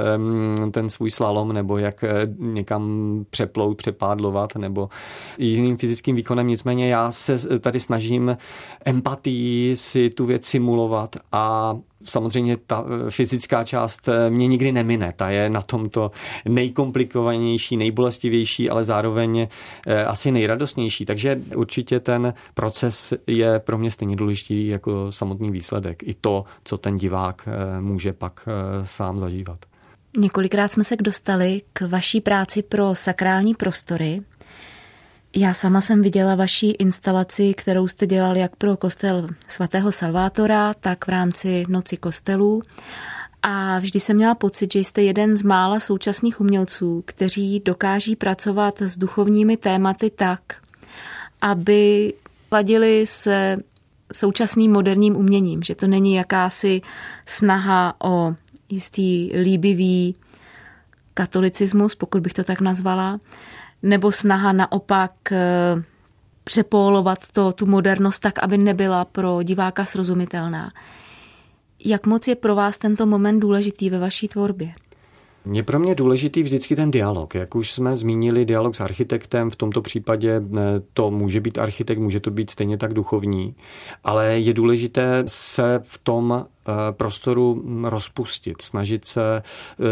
ten 0.71 0.89
svůj 0.89 1.11
slalom, 1.11 1.53
nebo 1.53 1.77
jak 1.77 2.03
eh, 2.03 2.09
někam 2.37 3.25
přeplout, 3.29 3.77
přepádlovat, 3.77 4.55
nebo 4.55 4.89
jiným 5.37 5.77
fyzickým 5.77 6.15
výkonem. 6.15 6.47
Nicméně 6.47 6.89
já 6.89 7.11
se 7.11 7.59
tady 7.59 7.79
snažím 7.79 8.37
empatii 8.85 9.77
si 9.77 10.09
tu 10.09 10.25
věc 10.25 10.45
simulovat 10.45 11.15
a 11.31 11.75
samozřejmě 12.05 12.57
ta 12.57 12.85
eh, 13.07 13.11
fyzická 13.11 13.63
část 13.63 14.07
eh, 14.07 14.29
mě 14.29 14.47
nikdy 14.47 14.71
nemine. 14.71 15.13
Ta 15.15 15.29
je 15.29 15.49
na 15.49 15.61
tomto 15.61 16.11
nejkomplikovanější, 16.45 17.77
nejbolestivější, 17.77 18.69
ale 18.69 18.83
zároveň 18.83 19.47
eh, 19.87 20.05
asi 20.05 20.31
nejradostnější. 20.31 21.05
Takže 21.05 21.41
určitě 21.55 21.99
ten 21.99 22.33
proces 22.53 23.13
je 23.27 23.59
pro 23.59 23.77
mě 23.77 23.91
stejně 23.91 24.15
důležitý 24.15 24.67
jako 24.67 25.11
samotný 25.11 25.51
výsledek. 25.51 26.03
I 26.03 26.13
to, 26.13 26.43
co 26.63 26.77
ten 26.77 26.95
divák 26.95 27.49
může 27.79 28.13
pak 28.13 28.49
sám 28.83 29.19
zažívat. 29.19 29.59
Několikrát 30.17 30.71
jsme 30.71 30.83
se 30.83 30.95
dostali 30.95 31.61
k 31.73 31.81
vaší 31.81 32.21
práci 32.21 32.61
pro 32.63 32.95
sakrální 32.95 33.53
prostory. 33.53 34.21
Já 35.37 35.53
sama 35.53 35.81
jsem 35.81 36.01
viděla 36.01 36.35
vaši 36.35 36.67
instalaci, 36.67 37.53
kterou 37.53 37.87
jste 37.87 38.07
dělal 38.07 38.37
jak 38.37 38.55
pro 38.55 38.77
kostel 38.77 39.27
svatého 39.47 39.91
Salvátora, 39.91 40.73
tak 40.73 41.05
v 41.05 41.09
rámci 41.09 41.65
Noci 41.69 41.97
kostelů. 41.97 42.61
A 43.41 43.79
vždy 43.79 43.99
jsem 43.99 44.15
měla 44.15 44.35
pocit, 44.35 44.73
že 44.73 44.79
jste 44.79 45.01
jeden 45.01 45.35
z 45.35 45.43
mála 45.43 45.79
současných 45.79 46.41
umělců, 46.41 47.03
kteří 47.07 47.61
dokáží 47.65 48.15
pracovat 48.15 48.81
s 48.81 48.97
duchovními 48.97 49.57
tématy 49.57 50.09
tak, 50.09 50.39
aby 51.41 52.13
ladili 52.51 53.07
se 53.07 53.57
současným 54.13 54.71
moderním 54.71 55.15
uměním, 55.15 55.63
že 55.63 55.75
to 55.75 55.87
není 55.87 56.13
jakási 56.15 56.81
snaha 57.25 57.95
o 58.03 58.35
jistý 58.69 59.31
líbivý 59.41 60.15
katolicismus, 61.13 61.95
pokud 61.95 62.21
bych 62.21 62.33
to 62.33 62.43
tak 62.43 62.61
nazvala, 62.61 63.19
nebo 63.85 64.11
snaha 64.11 64.51
naopak 64.51 65.11
eh, 65.31 65.83
přepólovat 66.43 67.19
to, 67.33 67.53
tu 67.53 67.65
modernost 67.65 68.21
tak, 68.21 68.43
aby 68.43 68.57
nebyla 68.57 69.05
pro 69.05 69.43
diváka 69.43 69.85
srozumitelná. 69.85 70.71
Jak 71.85 72.07
moc 72.07 72.27
je 72.27 72.35
pro 72.35 72.55
vás 72.55 72.77
tento 72.77 73.05
moment 73.05 73.39
důležitý 73.39 73.89
ve 73.89 73.99
vaší 73.99 74.27
tvorbě? 74.27 74.73
Je 75.51 75.63
pro 75.63 75.79
mě 75.79 75.95
důležitý 75.95 76.43
vždycky 76.43 76.75
ten 76.75 76.91
dialog. 76.91 77.35
Jak 77.35 77.55
už 77.55 77.71
jsme 77.71 77.95
zmínili, 77.95 78.45
dialog 78.45 78.75
s 78.75 78.81
architektem, 78.81 79.49
v 79.49 79.55
tomto 79.55 79.81
případě 79.81 80.41
eh, 80.41 80.61
to 80.93 81.11
může 81.11 81.41
být 81.41 81.57
architekt, 81.57 81.99
může 81.99 82.19
to 82.19 82.31
být 82.31 82.49
stejně 82.49 82.77
tak 82.77 82.93
duchovní, 82.93 83.55
ale 84.03 84.39
je 84.39 84.53
důležité 84.53 85.23
se 85.25 85.79
v 85.83 85.97
tom 85.97 86.45
prostoru 86.91 87.63
rozpustit, 87.83 88.61
snažit 88.61 89.05
se 89.05 89.43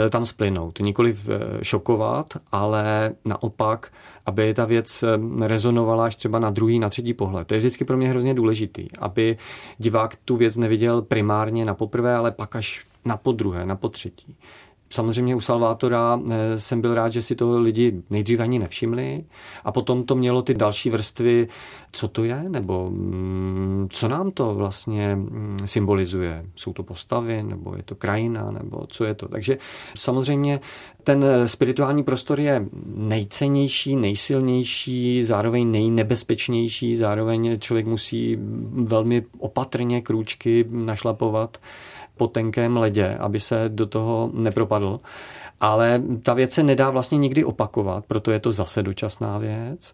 eh, 0.05 0.09
tam 0.09 0.25
splynout. 0.25 0.79
Nikoli 0.79 1.15
šokovat, 1.61 2.27
ale 2.51 3.11
naopak, 3.25 3.91
aby 4.25 4.53
ta 4.53 4.65
věc 4.65 5.03
rezonovala 5.41 6.05
až 6.05 6.15
třeba 6.15 6.39
na 6.39 6.49
druhý, 6.49 6.79
na 6.79 6.89
třetí 6.89 7.13
pohled. 7.13 7.47
To 7.47 7.53
je 7.53 7.59
vždycky 7.59 7.85
pro 7.85 7.97
mě 7.97 8.09
hrozně 8.09 8.33
důležitý, 8.33 8.87
aby 8.99 9.37
divák 9.77 10.15
tu 10.15 10.37
věc 10.37 10.57
neviděl 10.57 11.01
primárně 11.01 11.65
na 11.65 11.73
poprvé, 11.73 12.15
ale 12.15 12.31
pak 12.31 12.55
až 12.55 12.85
na 13.05 13.17
podruhé, 13.17 13.65
na 13.65 13.75
potřetí. 13.75 14.35
Samozřejmě 14.93 15.35
u 15.35 15.41
Salvátora 15.41 16.19
eh, 16.31 16.59
jsem 16.59 16.81
byl 16.81 16.93
rád, 16.93 17.13
že 17.13 17.21
si 17.21 17.35
to 17.35 17.59
lidi 17.59 18.01
nejdřív 18.09 18.39
ani 18.39 18.59
nevšimli 18.59 19.23
a 19.63 19.71
potom 19.71 20.03
to 20.03 20.15
mělo 20.15 20.41
ty 20.41 20.53
další 20.53 20.89
vrstvy, 20.89 21.47
co 21.91 22.07
to 22.07 22.23
je, 22.23 22.43
nebo 22.47 22.89
mm, 22.89 23.87
co 23.91 24.07
nám 24.07 24.31
to 24.31 24.55
vlastně 24.55 25.15
mm, 25.15 25.57
symbolizuje. 25.65 26.45
Jsou 26.55 26.73
to 26.73 26.83
postavy, 26.83 27.43
nebo 27.43 27.75
je 27.75 27.83
to 27.83 27.95
krajina, 27.95 28.51
nebo 28.51 28.87
co 28.87 29.05
je 29.05 29.13
to. 29.13 29.27
Takže 29.27 29.57
samozřejmě 29.95 30.59
ten 31.03 31.25
spirituální 31.45 32.03
prostor 32.03 32.39
je 32.39 32.65
nejcennější, 32.95 33.95
nejsilnější, 33.95 35.23
zároveň 35.23 35.71
nejnebezpečnější, 35.71 36.95
zároveň 36.95 37.59
člověk 37.59 37.85
musí 37.85 38.37
velmi 38.71 39.25
opatrně 39.39 40.01
krůčky 40.01 40.65
našlapovat 40.69 41.57
po 42.17 42.27
tenkém 42.27 42.77
ledě, 42.77 43.17
aby 43.19 43.39
se 43.39 43.65
do 43.67 43.85
toho 43.85 44.29
nepropadl. 44.33 44.99
Ale 45.61 46.01
ta 46.23 46.33
věc 46.33 46.51
se 46.51 46.63
nedá 46.63 46.89
vlastně 46.89 47.17
nikdy 47.17 47.43
opakovat, 47.43 48.05
proto 48.07 48.31
je 48.31 48.39
to 48.39 48.51
zase 48.51 48.83
dočasná 48.83 49.37
věc. 49.37 49.93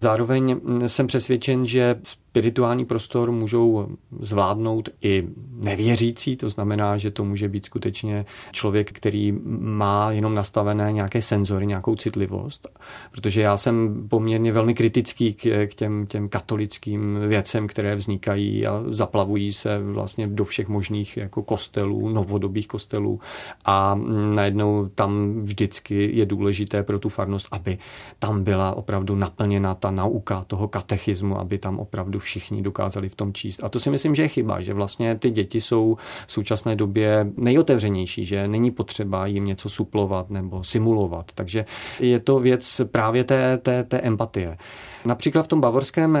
Zároveň 0.00 0.60
jsem 0.86 1.06
přesvědčen, 1.06 1.66
že 1.66 1.96
spirituální 2.30 2.84
prostor 2.84 3.32
můžou 3.32 3.88
zvládnout 4.20 4.88
i 5.02 5.28
nevěřící, 5.52 6.36
to 6.36 6.50
znamená, 6.50 6.96
že 6.96 7.10
to 7.10 7.24
může 7.24 7.48
být 7.48 7.66
skutečně 7.66 8.26
člověk, 8.52 8.92
který 8.92 9.32
má 9.60 10.12
jenom 10.12 10.34
nastavené 10.34 10.92
nějaké 10.92 11.22
senzory, 11.22 11.66
nějakou 11.66 11.96
citlivost, 11.96 12.68
protože 13.10 13.40
já 13.40 13.56
jsem 13.56 14.06
poměrně 14.08 14.52
velmi 14.52 14.74
kritický 14.74 15.34
k, 15.34 15.74
těm, 15.74 16.06
těm 16.06 16.28
katolickým 16.28 17.18
věcem, 17.28 17.66
které 17.66 17.96
vznikají 17.96 18.66
a 18.66 18.82
zaplavují 18.88 19.52
se 19.52 19.78
vlastně 19.78 20.26
do 20.26 20.44
všech 20.44 20.68
možných 20.68 21.16
jako 21.16 21.42
kostelů, 21.42 22.08
novodobých 22.08 22.68
kostelů. 22.68 23.20
A 23.64 24.00
najednou 24.34 24.88
tam 24.94 25.42
vždycky 25.42 26.10
je 26.16 26.26
důležité 26.26 26.82
pro 26.82 26.98
tu 26.98 27.08
farnost, 27.08 27.48
aby 27.50 27.78
tam 28.18 28.44
byla 28.44 28.74
opravdu 28.74 29.14
naplněna 29.14 29.74
ta 29.74 29.90
nauka 29.90 30.44
toho 30.46 30.68
katechismu, 30.68 31.38
aby 31.38 31.58
tam 31.58 31.78
opravdu 31.78 32.17
všichni 32.18 32.62
dokázali 32.62 33.08
v 33.08 33.14
tom 33.14 33.32
číst. 33.32 33.64
A 33.64 33.68
to 33.68 33.80
si 33.80 33.90
myslím, 33.90 34.14
že 34.14 34.22
je 34.22 34.28
chyba, 34.28 34.60
že 34.60 34.74
vlastně 34.74 35.16
ty 35.16 35.30
děti 35.30 35.60
jsou 35.60 35.96
v 36.26 36.32
současné 36.32 36.76
době 36.76 37.26
nejotevřenější, 37.36 38.24
že 38.24 38.48
není 38.48 38.70
potřeba 38.70 39.26
jim 39.26 39.44
něco 39.44 39.68
suplovat 39.68 40.30
nebo 40.30 40.64
simulovat. 40.64 41.32
Takže 41.34 41.64
je 42.00 42.20
to 42.20 42.38
věc 42.38 42.80
právě 42.92 43.24
té, 43.24 43.58
té, 43.58 43.84
té 43.84 43.98
empatie. 43.98 44.58
Například 45.08 45.42
v 45.42 45.46
tom 45.46 45.60
bavorském 45.60 46.18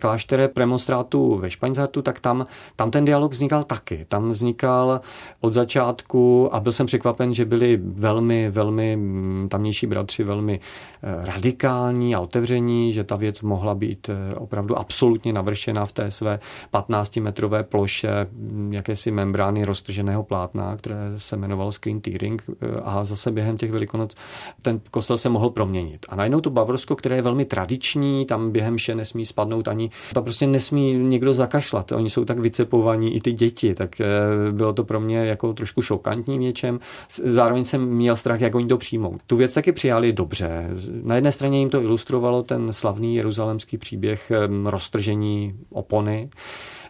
kláštere 0.00 0.48
premonstrátu 0.48 1.36
ve 1.36 1.50
Špaňzartu, 1.50 2.02
tak 2.02 2.20
tam, 2.20 2.46
tam 2.76 2.90
ten 2.90 3.04
dialog 3.04 3.32
vznikal 3.32 3.64
taky. 3.64 4.06
Tam 4.08 4.30
vznikal 4.30 5.00
od 5.40 5.52
začátku 5.52 6.54
a 6.54 6.60
byl 6.60 6.72
jsem 6.72 6.86
překvapen, 6.86 7.34
že 7.34 7.44
byli 7.44 7.80
velmi, 7.82 8.50
velmi 8.50 8.96
mm, 8.96 9.48
tamnější 9.50 9.86
bratři 9.86 10.24
velmi 10.24 10.60
eh, 11.02 11.26
radikální 11.26 12.14
a 12.14 12.20
otevření, 12.20 12.92
že 12.92 13.04
ta 13.04 13.16
věc 13.16 13.42
mohla 13.42 13.74
být 13.74 14.08
eh, 14.08 14.34
opravdu 14.34 14.78
absolutně 14.78 15.32
navršena 15.32 15.86
v 15.86 15.92
té 15.92 16.10
své 16.10 16.38
15-metrové 16.72 17.62
ploše 17.62 18.26
mm, 18.32 18.72
jakési 18.72 19.10
membrány 19.10 19.64
roztrženého 19.64 20.22
plátna, 20.22 20.76
které 20.76 20.98
se 21.16 21.36
jmenovalo 21.36 21.72
screen 21.72 22.00
tearing 22.00 22.42
eh, 22.48 22.80
a 22.84 23.04
zase 23.04 23.30
během 23.30 23.56
těch 23.56 23.70
velikonoc 23.70 24.14
ten 24.62 24.80
kostel 24.90 25.18
se 25.18 25.28
mohl 25.28 25.50
proměnit. 25.50 26.06
A 26.08 26.16
najednou 26.16 26.40
to 26.40 26.50
Bavorsko, 26.50 26.96
které 26.96 27.16
je 27.16 27.22
velmi 27.22 27.44
tradiční, 27.44 28.11
tam 28.26 28.50
během 28.50 28.76
vše 28.76 28.94
nesmí 28.94 29.26
spadnout 29.26 29.68
ani, 29.68 29.90
tam 30.14 30.24
prostě 30.24 30.46
nesmí 30.46 30.92
někdo 30.92 31.32
zakašlat. 31.32 31.92
Oni 31.92 32.10
jsou 32.10 32.24
tak 32.24 32.38
vycepovaní 32.38 33.16
i 33.16 33.20
ty 33.20 33.32
děti, 33.32 33.74
tak 33.74 34.00
eh, 34.00 34.06
bylo 34.52 34.72
to 34.72 34.84
pro 34.84 35.00
mě 35.00 35.18
jako 35.18 35.52
trošku 35.52 35.82
šokantní 35.82 36.38
něčem. 36.38 36.80
Zároveň 37.24 37.64
jsem 37.64 37.88
měl 37.88 38.16
strach, 38.16 38.40
jak 38.40 38.54
oni 38.54 38.66
to 38.66 38.78
přijmou. 38.78 39.16
Tu 39.26 39.36
věc 39.36 39.54
taky 39.54 39.72
přijali 39.72 40.12
dobře. 40.12 40.68
Na 41.02 41.14
jedné 41.14 41.32
straně 41.32 41.58
jim 41.58 41.70
to 41.70 41.82
ilustrovalo 41.82 42.42
ten 42.42 42.72
slavný 42.72 43.16
jeruzalemský 43.16 43.78
příběh 43.78 44.32
roztržení 44.64 45.54
opony. 45.70 46.30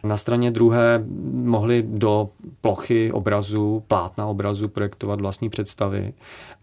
Na 0.05 0.17
straně 0.17 0.51
druhé 0.51 1.05
mohli 1.33 1.85
do 1.87 2.29
plochy 2.61 3.13
obrazu, 3.13 3.83
plátna 3.89 4.27
obrazu 4.27 4.69
projektovat 4.69 5.21
vlastní 5.21 5.51
představy 5.51 6.13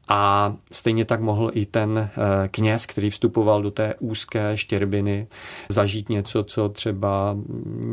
a 0.10 0.54
stejně 0.72 1.06
tak 1.06 1.22
mohl 1.22 1.52
i 1.54 1.66
ten 1.66 1.98
eh, 1.98 2.48
kněz, 2.48 2.86
který 2.86 3.10
vstupoval 3.10 3.62
do 3.62 3.72
té 3.72 3.94
úzké 4.00 4.58
štěrbiny, 4.58 5.28
zažít 5.70 6.10
něco, 6.10 6.44
co 6.44 6.70
třeba 6.70 7.34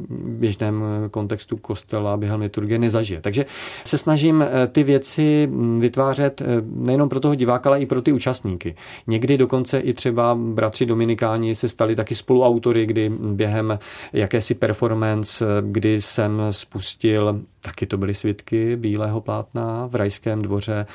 v 0.09 0.39
běžném 0.39 0.85
kontextu 1.11 1.57
kostela 1.57 2.17
během 2.17 2.41
liturgie 2.41 2.79
nezažije. 2.79 3.21
Takže 3.21 3.47
se 3.85 3.99
snažím 3.99 4.43
eh, 4.43 4.67
ty 4.67 4.85
věci 4.85 5.47
mm, 5.51 5.81
vytvářet 5.81 6.41
eh, 6.41 6.45
nejenom 6.75 7.09
pro 7.09 7.21
toho 7.21 7.35
diváka, 7.35 7.71
ale 7.71 7.81
i 7.81 7.87
pro 7.87 8.03
ty 8.03 8.13
účastníky. 8.13 8.75
Někdy 9.07 9.39
dokonce 9.39 9.79
i 9.79 9.93
třeba 9.93 10.35
bratři 10.35 10.87
Dominikáni 10.87 11.55
se 11.55 11.69
stali 11.69 11.97
taky 11.97 12.15
spoluautory, 12.15 12.87
kdy 12.87 13.13
během 13.21 13.79
jakési 14.13 14.55
performance, 14.55 15.45
kdy 15.63 16.01
jsem 16.01 16.43
spustil 16.51 17.41
taky 17.61 17.87
to 17.87 17.99
byly 17.99 18.15
svědky 18.15 18.77
bílého 18.77 19.21
plátna 19.21 19.87
v 19.87 19.95
Rajském 19.95 20.43
dvoře 20.43 20.87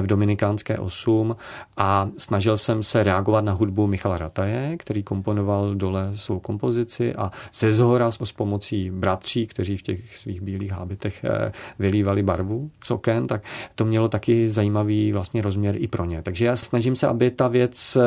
v 0.00 0.06
Dominikánské 0.06 0.67
8 0.76 1.36
a 1.76 2.08
snažil 2.16 2.56
jsem 2.56 2.82
se 2.82 3.04
reagovat 3.04 3.44
na 3.44 3.52
hudbu 3.52 3.86
Michala 3.86 4.18
Rataje, 4.18 4.76
který 4.76 5.02
komponoval 5.02 5.74
dole 5.74 6.10
svou 6.14 6.40
kompozici 6.40 7.14
a 7.14 7.30
ze 7.54 7.72
zhora 7.72 8.10
s 8.10 8.32
pomocí 8.32 8.90
bratří, 8.90 9.46
kteří 9.46 9.76
v 9.76 9.82
těch 9.82 10.16
svých 10.16 10.40
bílých 10.40 10.72
hábitech 10.72 11.24
eh, 11.24 11.52
vylívali 11.78 12.22
barvu 12.22 12.70
z 12.84 12.90
oken, 12.90 13.26
tak 13.26 13.42
to 13.74 13.84
mělo 13.84 14.08
taky 14.08 14.48
zajímavý 14.48 15.12
vlastně 15.12 15.42
rozměr 15.42 15.74
i 15.78 15.88
pro 15.88 16.04
ně. 16.04 16.22
Takže 16.22 16.46
já 16.46 16.56
snažím 16.56 16.96
se, 16.96 17.06
aby 17.06 17.30
ta 17.30 17.48
věc 17.48 17.96
eh, 17.96 18.02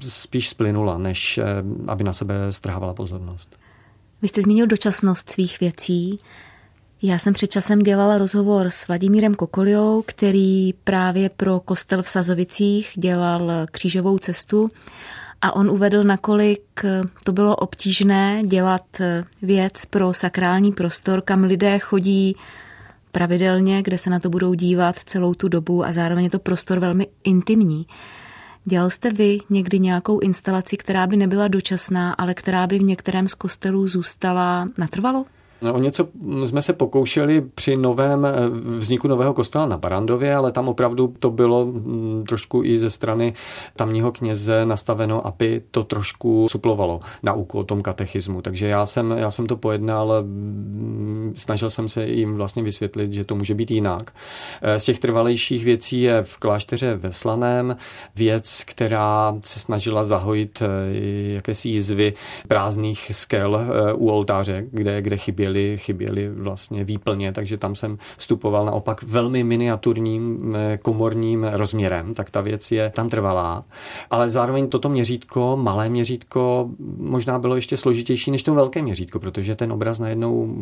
spíš 0.00 0.48
splynula, 0.48 0.98
než 0.98 1.38
eh, 1.38 1.44
aby 1.86 2.04
na 2.04 2.12
sebe 2.12 2.34
strhávala 2.50 2.94
pozornost. 2.94 3.56
Vy 4.22 4.28
jste 4.28 4.42
zmínil 4.42 4.66
dočasnost 4.66 5.30
svých 5.30 5.60
věcí. 5.60 6.20
Já 7.04 7.18
jsem 7.18 7.32
před 7.32 7.46
časem 7.46 7.78
dělala 7.78 8.18
rozhovor 8.18 8.66
s 8.70 8.88
Vladimírem 8.88 9.34
Kokoliou, 9.34 10.02
který 10.06 10.72
právě 10.72 11.28
pro 11.28 11.60
kostel 11.60 12.02
v 12.02 12.08
Sazovicích 12.08 12.92
dělal 12.94 13.50
křížovou 13.72 14.18
cestu 14.18 14.68
a 15.40 15.56
on 15.56 15.70
uvedl, 15.70 16.02
nakolik 16.02 16.82
to 17.24 17.32
bylo 17.32 17.56
obtížné 17.56 18.42
dělat 18.44 18.84
věc 19.42 19.84
pro 19.84 20.12
sakrální 20.12 20.72
prostor, 20.72 21.20
kam 21.20 21.44
lidé 21.44 21.78
chodí 21.78 22.36
pravidelně, 23.12 23.82
kde 23.82 23.98
se 23.98 24.10
na 24.10 24.20
to 24.20 24.30
budou 24.30 24.54
dívat 24.54 24.96
celou 25.04 25.34
tu 25.34 25.48
dobu 25.48 25.84
a 25.84 25.92
zároveň 25.92 26.24
je 26.24 26.30
to 26.30 26.38
prostor 26.38 26.78
velmi 26.78 27.06
intimní. 27.24 27.86
Dělal 28.64 28.90
jste 28.90 29.10
vy 29.10 29.38
někdy 29.50 29.78
nějakou 29.78 30.18
instalaci, 30.18 30.76
která 30.76 31.06
by 31.06 31.16
nebyla 31.16 31.48
dočasná, 31.48 32.12
ale 32.12 32.34
která 32.34 32.66
by 32.66 32.78
v 32.78 32.82
některém 32.82 33.28
z 33.28 33.34
kostelů 33.34 33.88
zůstala 33.88 34.68
natrvalo? 34.78 35.24
O 35.70 35.78
něco 35.78 36.08
jsme 36.44 36.62
se 36.62 36.72
pokoušeli 36.72 37.40
při 37.54 37.76
novém 37.76 38.26
eh, 38.26 38.48
vzniku 38.78 39.08
nového 39.08 39.34
kostela 39.34 39.66
na 39.66 39.78
Barandově, 39.78 40.34
ale 40.34 40.52
tam 40.52 40.68
opravdu 40.68 41.14
to 41.18 41.30
bylo 41.30 41.66
mm, 41.66 42.24
trošku 42.28 42.64
i 42.64 42.78
ze 42.78 42.90
strany 42.90 43.34
tamního 43.76 44.12
kněze 44.12 44.66
nastaveno, 44.66 45.26
aby 45.26 45.62
to 45.70 45.84
trošku 45.84 46.46
suplovalo 46.50 47.00
nauku 47.22 47.58
o 47.58 47.64
tom 47.64 47.82
katechismu. 47.82 48.42
Takže 48.42 48.66
já 48.66 48.86
jsem, 48.86 49.10
já 49.10 49.30
jsem 49.30 49.46
to 49.46 49.56
pojednal, 49.56 50.22
mm, 50.22 51.34
snažil 51.36 51.70
jsem 51.70 51.88
se 51.88 52.06
jim 52.06 52.36
vlastně 52.36 52.62
vysvětlit, 52.62 53.12
že 53.12 53.24
to 53.24 53.34
může 53.34 53.54
být 53.54 53.70
jinak. 53.70 54.12
Eh, 54.62 54.78
z 54.78 54.84
těch 54.84 54.98
trvalejších 54.98 55.64
věcí 55.64 56.02
je 56.02 56.22
v 56.22 56.36
klášteře 56.36 56.94
ve 56.94 57.12
Slaném 57.12 57.76
věc, 58.16 58.64
která 58.66 59.34
se 59.44 59.60
snažila 59.60 60.04
zahojit 60.04 60.62
eh, 60.62 60.66
jakési 61.34 61.68
jizvy 61.68 62.14
prázdných 62.48 63.10
skel 63.14 63.60
u 63.94 64.10
oltáře, 64.10 64.64
kde, 64.70 65.02
kde 65.02 65.16
chyběly, 65.16 65.51
chyběly 65.76 66.28
vlastně 66.28 66.84
výplně, 66.84 67.32
takže 67.32 67.56
tam 67.56 67.74
jsem 67.74 67.98
vstupoval 68.16 68.64
naopak 68.64 69.02
velmi 69.02 69.44
miniaturním 69.44 70.56
komorním 70.82 71.44
rozměrem, 71.44 72.14
tak 72.14 72.30
ta 72.30 72.40
věc 72.40 72.72
je 72.72 72.90
tam 72.90 73.08
trvalá. 73.08 73.64
Ale 74.10 74.30
zároveň 74.30 74.68
toto 74.68 74.88
měřítko, 74.88 75.56
malé 75.56 75.88
měřítko, 75.88 76.70
možná 76.96 77.38
bylo 77.38 77.56
ještě 77.56 77.76
složitější 77.76 78.30
než 78.30 78.42
to 78.42 78.54
velké 78.54 78.82
měřítko, 78.82 79.18
protože 79.18 79.56
ten 79.56 79.72
obraz 79.72 79.98
najednou 79.98 80.54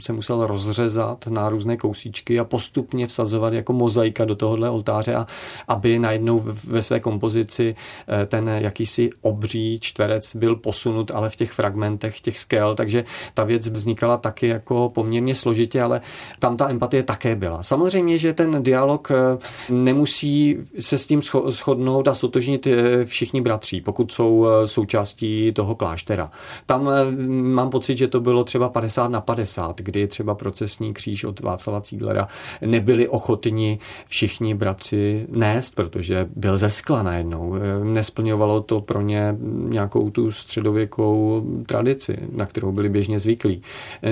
se 0.00 0.12
musel 0.12 0.46
rozřezat 0.46 1.26
na 1.26 1.48
různé 1.48 1.76
kousíčky 1.76 2.40
a 2.40 2.44
postupně 2.44 3.06
vsazovat 3.06 3.52
jako 3.52 3.72
mozaika 3.72 4.24
do 4.24 4.36
tohohle 4.36 4.70
oltáře, 4.70 5.14
a 5.14 5.26
aby 5.68 5.98
najednou 5.98 6.42
ve 6.64 6.82
své 6.82 7.00
kompozici 7.00 7.74
eh, 8.08 8.26
ten 8.26 8.48
jakýsi 8.48 9.10
obří 9.20 9.78
čtverec 9.80 10.36
byl 10.36 10.56
posunut, 10.56 11.10
ale 11.10 11.30
v 11.30 11.36
těch 11.36 11.52
fragmentech 11.52 12.20
těch 12.20 12.38
skel, 12.38 12.74
takže 12.74 13.04
ta 13.34 13.44
věc 13.44 13.68
vznikala 13.68 14.16
taky 14.38 14.48
jako 14.48 14.88
poměrně 14.94 15.34
složitě, 15.34 15.82
ale 15.82 16.00
tam 16.38 16.56
ta 16.56 16.70
empatie 16.70 17.02
také 17.02 17.36
byla. 17.36 17.62
Samozřejmě, 17.62 18.18
že 18.18 18.32
ten 18.32 18.62
dialog 18.62 19.10
eh, 19.10 19.38
nemusí 19.70 20.56
se 20.78 20.98
s 20.98 21.06
tím 21.06 21.22
shodnout 21.48 22.08
a 22.08 22.14
stotožnit 22.14 22.66
eh, 22.66 23.04
všichni 23.04 23.40
bratří, 23.40 23.80
pokud 23.80 24.12
jsou 24.12 24.46
eh, 24.46 24.66
součástí 24.66 25.52
toho 25.52 25.74
kláštera. 25.74 26.30
Tam 26.66 26.90
mám 27.28 27.70
pocit, 27.70 27.98
že 27.98 28.08
to 28.08 28.20
bylo 28.20 28.44
třeba 28.44 28.68
50 28.68 29.08
na 29.08 29.20
50, 29.20 29.80
kdy 29.80 30.06
třeba 30.06 30.34
procesní 30.34 30.94
kříž 30.94 31.24
od 31.24 31.40
Václava 31.40 31.80
Cíglera 31.80 32.28
nebyli 32.62 33.08
ochotni 33.08 33.78
všichni 34.06 34.54
bratři 34.54 35.26
nést, 35.28 35.74
protože 35.74 36.28
byl 36.36 36.56
ze 36.56 36.70
skla 36.70 37.02
najednou. 37.02 37.54
Nesplňovalo 37.82 38.60
to 38.60 38.80
pro 38.80 39.00
ně 39.00 39.36
nějakou 39.68 40.10
tu 40.10 40.30
středověkou 40.30 41.42
tradici, 41.66 42.16
na 42.36 42.46
kterou 42.46 42.72
byli 42.72 42.88
běžně 42.88 43.18
zvyklí. 43.18 43.62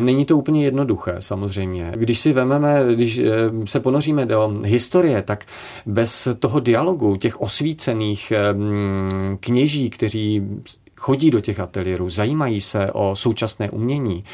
Není 0.00 0.15
to 0.24 0.36
úplně 0.36 0.64
jednoduché, 0.64 1.16
samozřejmě. 1.18 1.92
Když 1.96 2.18
si 2.18 2.32
vememe, 2.32 2.84
když 2.94 3.18
eh, 3.18 3.32
se 3.64 3.80
ponoříme 3.80 4.26
do 4.26 4.60
historie, 4.64 5.22
tak 5.22 5.44
bez 5.86 6.28
toho 6.38 6.60
dialogu 6.60 7.16
těch 7.16 7.40
osvícených 7.40 8.32
eh, 8.32 8.38
kněží, 9.40 9.90
kteří 9.90 10.42
chodí 10.96 11.30
do 11.30 11.40
těch 11.40 11.60
ateliérů, 11.60 12.10
zajímají 12.10 12.60
se 12.60 12.92
o 12.92 13.16
současné 13.16 13.70
umění, 13.70 14.24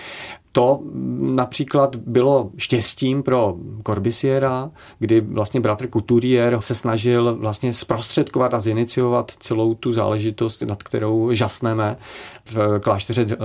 to 0.53 0.81
například 1.21 1.97
bylo 1.97 2.51
štěstím 2.57 3.23
pro 3.23 3.55
Corbisiera, 3.87 4.71
kdy 4.99 5.21
vlastně 5.21 5.61
bratr 5.61 5.89
Couturier 5.89 6.57
se 6.61 6.75
snažil 6.75 7.37
vlastně 7.41 7.73
zprostředkovat 7.73 8.55
a 8.55 8.61
ziniciovat 8.61 9.33
celou 9.39 9.75
tu 9.75 9.93
záležitost, 9.93 10.63
nad 10.63 10.83
kterou 10.83 11.33
žasneme 11.33 11.97
v 12.45 12.81
klášteře 12.81 13.27
eh, 13.31 13.37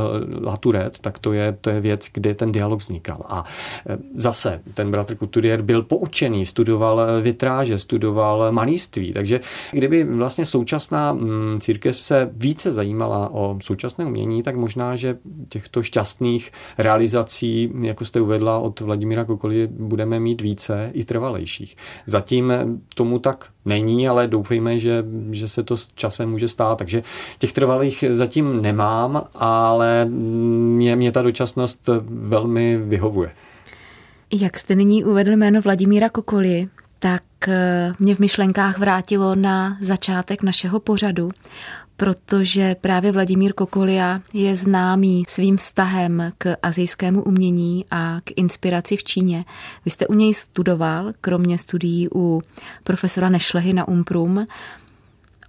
Laturet, 0.42 1.00
tak 1.00 1.20
to 1.20 1.34
je, 1.34 1.58
to 1.62 1.70
je 1.70 1.82
věc, 1.82 2.10
kde 2.14 2.36
ten 2.36 2.52
dialog 2.52 2.80
vznikal. 2.80 3.22
A 3.30 3.44
eh, 3.90 3.98
zase 4.16 4.62
ten 4.74 4.92
bratr 4.92 5.16
Couturier 5.16 5.62
byl 5.62 5.84
poučený, 5.84 6.46
studoval 6.46 7.02
vitráže, 7.22 7.80
studoval 7.80 8.52
malíství, 8.52 9.14
takže 9.14 9.40
kdyby 9.72 10.04
vlastně 10.04 10.46
současná 10.46 11.14
mm, 11.14 11.60
církev 11.60 12.02
se 12.02 12.30
více 12.34 12.72
zajímala 12.72 13.30
o 13.34 13.58
současné 13.62 14.06
umění, 14.06 14.44
tak 14.44 14.56
možná, 14.56 14.96
že 14.96 15.18
těchto 15.50 15.84
šťastných 15.84 16.52
realizací, 16.78 16.97
jako 17.82 18.06
jste 18.06 18.22
uvedla 18.22 18.60
od 18.60 18.80
Vladimíra 18.80 19.26
Kokoly, 19.26 19.68
budeme 19.72 20.20
mít 20.20 20.42
více 20.42 20.90
i 20.94 21.04
trvalejších. 21.04 21.78
Zatím 22.06 22.54
tomu 22.96 23.20
tak 23.20 23.50
není, 23.66 24.10
ale 24.10 24.28
doufejme, 24.28 24.80
že, 24.80 25.06
že 25.32 25.48
se 25.48 25.64
to 25.64 25.78
s 25.78 25.92
časem 25.96 26.30
může 26.30 26.48
stát. 26.48 26.78
Takže 26.78 27.04
těch 27.40 27.54
trvalých 27.54 28.04
zatím 28.10 28.62
nemám, 28.62 29.24
ale 29.36 30.06
mě, 30.06 30.96
mě 30.96 31.12
ta 31.12 31.22
dočasnost 31.22 31.90
velmi 32.10 32.78
vyhovuje. 32.78 33.32
Jak 34.42 34.60
jste 34.60 34.76
nyní 34.76 35.04
uvedl 35.04 35.32
jméno 35.32 35.62
Vladimíra 35.62 36.10
Kokoly, 36.10 36.68
tak 37.00 37.24
eh, 37.48 37.94
mě 38.00 38.16
v 38.16 38.20
myšlenkách 38.20 38.78
vrátilo 38.78 39.36
na 39.36 39.78
začátek 39.82 40.44
našeho 40.44 40.80
pořadu 40.80 41.30
protože 41.98 42.76
právě 42.82 43.12
Vladimír 43.12 43.54
Kokolia 43.54 44.22
je 44.34 44.56
známý 44.56 45.24
svým 45.28 45.58
vztahem 45.58 46.32
k 46.38 46.56
azijskému 46.62 47.24
umění 47.24 47.86
a 47.92 48.22
k 48.24 48.32
inspiraci 48.36 48.98
v 48.98 49.04
Číně. 49.04 49.46
Vy 49.86 49.92
jste 49.92 50.08
u 50.08 50.14
něj 50.14 50.34
studoval, 50.34 51.14
kromě 51.22 51.58
studií 51.58 52.08
u 52.16 52.42
profesora 52.84 53.30
Nešlehy 53.30 53.74
na 53.74 53.88
Umprum. 53.88 54.48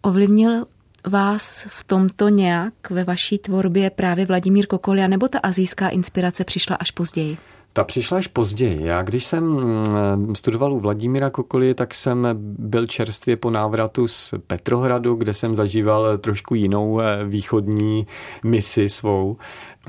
Ovlivnil 0.02 0.66
vás 1.06 1.66
v 1.68 1.84
tomto 1.84 2.28
nějak 2.28 2.90
ve 2.90 3.04
vaší 3.04 3.38
tvorbě 3.38 3.90
právě 3.90 4.26
Vladimír 4.26 4.66
Kokolia, 4.66 5.08
nebo 5.08 5.28
ta 5.28 5.38
azijská 5.38 5.88
inspirace 5.88 6.44
přišla 6.44 6.76
až 6.76 6.90
později? 6.90 7.36
Ta 7.78 7.84
přišla 7.84 8.18
až 8.18 8.26
později. 8.26 8.84
Já 8.84 9.02
když 9.02 9.24
jsem 9.24 9.44
mm, 9.44 10.34
studoval 10.34 10.72
u 10.72 10.80
Vladimíra 10.80 11.30
Kokoly, 11.30 11.74
tak 11.74 11.94
jsem 11.94 12.28
byl 12.58 12.86
čerstvě 12.86 13.36
po 13.36 13.50
návratu 13.50 14.08
z 14.08 14.34
Petrohradu, 14.46 15.14
kde 15.14 15.32
jsem 15.32 15.54
zažíval 15.54 16.18
trošku 16.18 16.54
jinou 16.54 17.00
eh, 17.00 17.24
východní 17.24 18.06
misi 18.44 18.88
svou. 18.88 19.36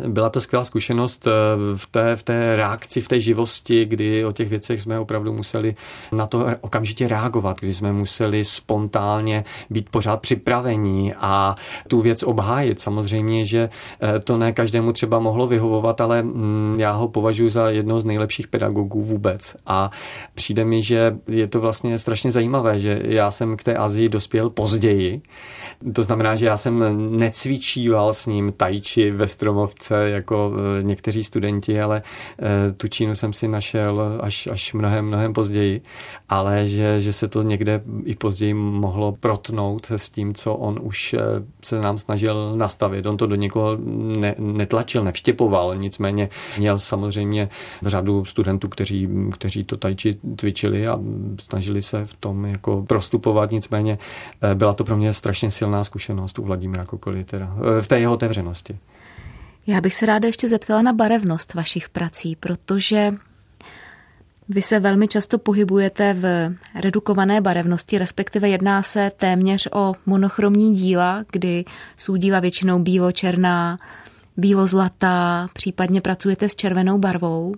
Byla 0.08 0.30
to 0.30 0.41
skvělá 0.41 0.65
zkušenost 0.65 1.28
eh, 1.28 1.32
v 1.75 1.88
té, 1.88 2.15
v 2.15 2.23
té 2.23 2.56
reakci, 2.56 3.02
v 3.02 3.08
té 3.08 3.19
živosti, 3.19 3.86
kdy 3.86 4.25
o 4.25 4.32
těch 4.32 4.49
věcech 4.49 4.82
jsme 4.82 4.99
opravdu 4.99 5.34
museli 5.34 5.75
na 6.12 6.28
to 6.28 6.47
okamžitě 6.62 7.08
reagovat, 7.08 7.60
kdy 7.60 7.73
jsme 7.73 7.93
museli 7.93 8.45
spontánně 8.45 9.43
být 9.69 9.89
pořád 9.89 10.21
připravení 10.21 11.13
a 11.13 11.56
tu 11.88 12.02
věc 12.02 12.23
obhájit. 12.23 12.80
Samozřejmě, 12.80 13.45
že 13.45 13.69
eh, 14.02 14.19
to 14.19 14.38
ne 14.38 14.52
každému 14.52 14.91
třeba 14.91 15.19
mohlo 15.19 15.47
vyhovovat, 15.47 16.02
ale 16.02 16.23
mm, 16.23 16.75
já 16.80 16.91
ho 16.91 17.08
považuji 17.08 17.49
za 17.49 17.69
jednoho 17.69 18.02
z 18.02 18.06
nejlepších 18.06 18.47
pedagogů 18.47 19.04
vůbec. 19.04 19.56
A 19.65 19.91
přijde 20.36 20.65
mi, 20.65 20.82
že 20.82 21.17
je 21.28 21.47
to 21.47 21.62
vlastně 21.62 21.99
strašně 21.99 22.32
zajímavé, 22.32 22.80
že 22.80 23.02
já 23.04 23.32
jsem 23.32 23.58
k 23.58 23.63
té 23.63 23.75
Azii 23.75 24.10
dospěl 24.10 24.49
později. 24.49 25.21
To 25.93 26.04
znamená, 26.04 26.36
že 26.36 26.45
já 26.45 26.58
jsem 26.58 26.84
necvičíval 27.19 28.13
s 28.13 28.25
ním 28.25 28.52
tajči 28.52 29.12
ve 29.12 29.28
Stromovce 29.28 29.79
lehce 29.80 30.10
jako 30.10 30.54
e, 30.80 30.84
někteří 30.84 31.24
studenti, 31.24 31.82
ale 31.82 32.02
e, 32.42 32.72
tu 32.72 32.88
Čínu 32.88 33.15
jsem 33.15 33.34
si 33.34 33.48
našel 33.48 34.20
až, 34.22 34.48
až 34.48 34.74
mnohem, 34.74 35.06
mnohem 35.06 35.34
později, 35.34 35.82
ale 36.30 36.68
že, 36.68 37.02
že 37.02 37.13
se 37.13 37.28
to 37.28 37.42
někde 37.42 37.82
i 38.06 38.15
později 38.15 38.54
mohlo 38.54 39.12
protnout 39.12 39.92
s 39.92 40.10
tím, 40.10 40.34
co 40.34 40.56
on 40.56 40.80
už 40.82 41.13
e, 41.13 41.20
se 41.63 41.82
nám 41.82 41.98
snažil 41.98 42.56
nastavit. 42.56 43.06
On 43.06 43.18
to 43.18 43.28
do 43.28 43.36
někoho 43.36 43.78
ne, 44.20 44.36
netlačil, 44.38 45.04
nevštěpoval, 45.04 45.76
nicméně 45.76 46.30
měl 46.58 46.80
samozřejmě 46.80 47.50
řadu 47.86 48.26
studentů, 48.26 48.68
kteří, 48.70 49.10
kteří 49.32 49.63
to 49.63 49.78
tajči 49.78 50.15
cvičili 50.38 50.88
a 50.88 51.00
snažili 51.42 51.82
se 51.82 52.06
v 52.06 52.13
tom 52.13 52.46
jako 52.46 52.86
prostupovat, 52.88 53.52
nicméně 53.52 53.98
byla 54.54 54.74
to 54.74 54.84
pro 54.84 54.98
mě 54.98 55.13
strašně 55.13 55.52
silná 55.52 55.84
zkušenost 55.84 56.39
u 56.39 56.44
Vladimira 56.44 56.86
Kokoly, 56.86 57.24
teda 57.24 57.56
v 57.82 57.88
té 57.88 58.00
jeho 58.00 58.13
otevřenosti. 58.13 58.78
Já 59.69 59.82
bych 59.82 59.93
se 59.93 60.05
ráda 60.05 60.27
ještě 60.27 60.47
zeptala 60.47 60.82
na 60.82 60.93
barevnost 60.93 61.53
vašich 61.53 61.89
prací, 61.89 62.36
protože 62.36 63.13
vy 64.49 64.62
se 64.62 64.79
velmi 64.79 65.08
často 65.08 65.38
pohybujete 65.38 66.13
v 66.13 66.53
redukované 66.75 67.41
barevnosti, 67.41 67.97
respektive 67.97 68.49
jedná 68.49 68.84
se 68.84 69.12
téměř 69.17 69.67
o 69.73 69.93
monochromní 70.05 70.75
díla, 70.75 71.23
kdy 71.32 71.65
jsou 71.97 72.15
díla 72.15 72.39
většinou 72.39 72.79
bílo-černá, 72.79 73.77
bílo-zlatá, 74.38 75.47
případně 75.53 76.01
pracujete 76.01 76.49
s 76.49 76.55
červenou 76.55 76.97
barvou. 76.97 77.55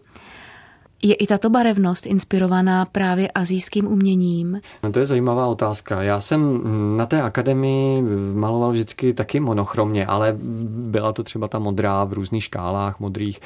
Je 1.03 1.13
i 1.15 1.27
tato 1.27 1.49
barevnost 1.49 2.05
inspirovaná 2.05 2.85
právě 2.85 3.31
azijským 3.31 3.87
uměním? 3.87 4.61
No 4.83 4.91
to 4.91 4.99
je 4.99 5.05
zajímavá 5.05 5.47
otázka. 5.47 6.01
Já 6.01 6.19
jsem 6.19 6.61
na 6.97 7.05
té 7.05 7.21
akademii 7.21 8.03
maloval 8.33 8.71
vždycky 8.71 9.13
taky 9.13 9.39
monochromně, 9.39 10.05
ale 10.05 10.37
byla 10.69 11.13
to 11.13 11.23
třeba 11.23 11.47
ta 11.47 11.59
modrá 11.59 12.03
v 12.03 12.13
různých 12.13 12.43
škálách 12.43 12.99
modrých. 12.99 13.39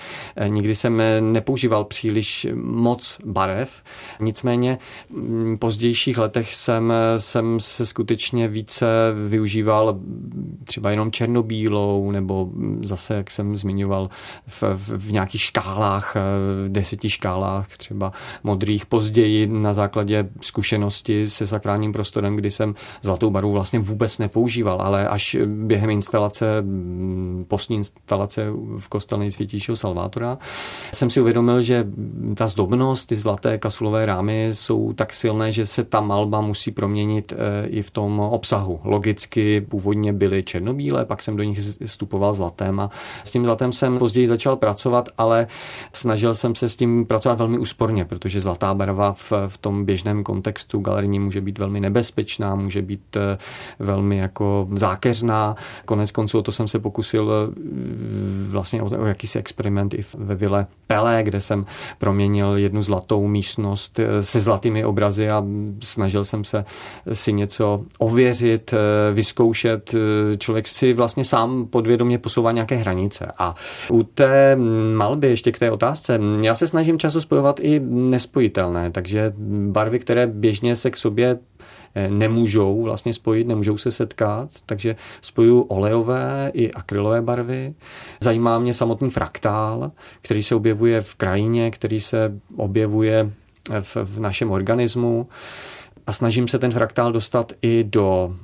Nikdy 0.48 0.76
jsem 0.76 1.02
nepoužíval 1.20 1.84
příliš 1.84 2.48
moc 2.63 3.20
barev, 3.26 3.84
nicméně 4.20 4.78
v 5.10 5.58
pozdějších 5.58 6.18
letech 6.18 6.56
jsem, 6.56 6.94
jsem 7.18 7.60
se 7.60 7.86
skutečně 7.86 8.48
více 8.48 8.86
využíval 9.28 10.00
třeba 10.63 10.91
jenom 10.91 11.12
černobílou, 11.12 12.12
nebo 12.12 12.50
zase, 12.84 13.13
jak 13.13 13.32
jsem 13.32 13.58
zmiňoval, 13.58 14.10
v, 14.48 14.63
v, 14.73 14.90
v 14.90 15.12
nějakých 15.12 15.42
škálách, 15.42 16.15
deseti 16.67 17.10
škálách 17.10 17.44
škálách, 17.46 17.77
třeba 17.77 18.12
modrých, 18.43 18.85
později 18.85 19.48
na 19.48 19.73
základě 19.73 20.29
zkušenosti 20.41 21.29
se 21.29 21.48
sakrálním 21.48 21.91
prostorem, 21.91 22.35
kdy 22.35 22.52
jsem 22.52 22.75
zlatou 23.02 23.29
barvu 23.29 23.52
vlastně 23.52 23.79
vůbec 23.79 24.17
nepoužíval, 24.17 24.81
ale 24.81 25.08
až 25.08 25.37
během 25.46 25.89
instalace, 25.89 26.62
mm, 26.62 27.46
postní 27.48 27.77
instalace 27.77 28.46
v 28.79 28.87
kostele 28.87 29.19
nejsvětějšího 29.19 29.75
Salvátora, 29.75 30.37
jsem 30.93 31.10
si 31.10 31.21
uvědomil, 31.21 31.62
že 31.62 31.87
ta 32.35 32.48
zdobnost, 32.48 33.06
ty 33.06 33.15
zlaté 33.15 33.58
kasulové 33.58 34.06
rámy 34.06 34.50
jsou 34.54 34.93
tak 34.93 35.13
silné, 35.13 35.52
že 35.52 35.65
se 35.65 35.83
ta 35.83 36.02
malba 36.02 36.41
musí 36.41 36.71
proměnit 36.71 37.33
eh, 37.33 37.67
i 37.67 37.81
v 37.81 37.91
tom 37.91 38.19
obsahu. 38.19 38.79
Logicky 38.83 39.62
původně 39.62 40.13
byly 40.13 40.43
černobílé, 40.43 41.06
pak 41.06 41.21
jsem 41.21 41.35
do 41.35 41.43
nich 41.43 41.60
vstupoval 41.85 42.33
zlatem 42.33 42.79
a 42.79 42.89
s 43.23 43.31
tím 43.31 43.46
zlatem 43.46 43.71
jsem 43.71 43.98
později 43.98 44.27
začal 44.27 44.56
pracovat, 44.56 45.10
ale 45.17 45.48
snažil 45.93 46.33
jsem 46.33 46.56
se 46.56 46.69
s 46.69 46.75
tím 46.75 47.06
pracovat 47.06 47.35
velmi 47.36 47.58
úsporně, 47.58 48.06
protože 48.06 48.42
zlatá 48.42 48.73
barva 48.73 49.13
v, 49.13 49.31
v 49.48 49.58
tom 49.58 49.86
běžném 49.86 50.23
kontextu 50.23 50.79
galerijní 50.79 51.19
může 51.19 51.42
být 51.42 51.60
velmi 51.60 51.79
nebezpečná, 51.79 52.56
může 52.56 52.81
být 52.81 53.17
eh, 53.17 53.38
velmi 53.79 54.17
jako 54.17 54.67
zákeřná. 54.75 55.56
Konec 55.86 56.12
konců 56.12 56.40
o 56.40 56.42
to 56.42 56.52
jsem 56.52 56.67
se 56.67 56.79
pokusil 56.79 57.31
eh, 57.31 57.62
vlastně 58.46 58.81
o, 58.81 59.02
o 59.02 59.06
jakýsi 59.06 59.39
experiment 59.39 59.93
i 59.93 60.06
ve 60.17 60.35
vile 60.35 60.67
Pelé, 60.87 61.23
kde 61.23 61.41
jsem 61.41 61.65
proměnil 61.98 62.58
jednu 62.58 62.81
zlatou 62.81 63.27
místnost 63.27 64.00
eh, 64.00 64.23
se 64.23 64.41
zlatými 64.41 64.85
obrazy 64.85 65.29
a 65.29 65.43
snažil 65.81 66.23
jsem 66.23 66.43
se 66.43 66.65
si 67.13 67.33
něco 67.33 67.81
ověřit, 67.98 68.73
vyzkoušet. 69.13 69.96
Člověk 70.37 70.67
si 70.67 70.93
vlastně 70.93 71.23
sám 71.23 71.65
podvědomě 71.65 72.17
posouvá 72.17 72.52
nějaké 72.52 72.75
hranice. 72.75 73.27
A 73.37 73.56
u 73.89 74.04
té 74.04 74.58
malby, 74.96 75.27
ještě 75.27 75.52
k 75.52 75.60
té 75.60 75.71
otázce, 75.71 76.19
já 76.41 76.56
se 76.56 76.67
snažím 76.67 77.00
často 77.00 77.21
spojovat 77.21 77.60
i 77.60 77.81
nespojitelné, 77.85 78.91
takže 78.91 79.33
barvy, 79.71 80.00
které 80.00 80.27
běžně 80.27 80.75
se 80.75 80.91
k 80.91 80.98
sobě 80.98 81.37
eh, 81.37 81.54
nemůžou 82.10 82.81
vlastně 82.81 83.13
spojit, 83.13 83.48
nemůžou 83.48 83.77
se 83.77 83.91
setkat, 83.91 84.50
takže 84.65 84.96
spojuju 85.21 85.62
olejové 85.62 86.52
i 86.54 86.71
akrylové 86.71 87.21
barvy. 87.21 87.73
Zajímá 88.19 88.60
mě 88.60 88.73
samotný 88.73 89.10
fraktál, 89.10 89.91
který 90.21 90.43
se 90.43 90.56
objevuje 90.56 91.02
v 91.02 91.15
krajině, 91.15 91.71
který 91.71 92.00
se 92.00 92.39
objevuje 92.58 93.31
v, 93.81 93.98
v 94.04 94.19
našem 94.19 94.52
organismu 94.52 95.27
a 96.08 96.13
snažím 96.13 96.47
se 96.47 96.60
ten 96.60 96.71
fraktál 96.71 97.12
dostat 97.12 97.53
i 97.62 97.83
do, 97.83 98.35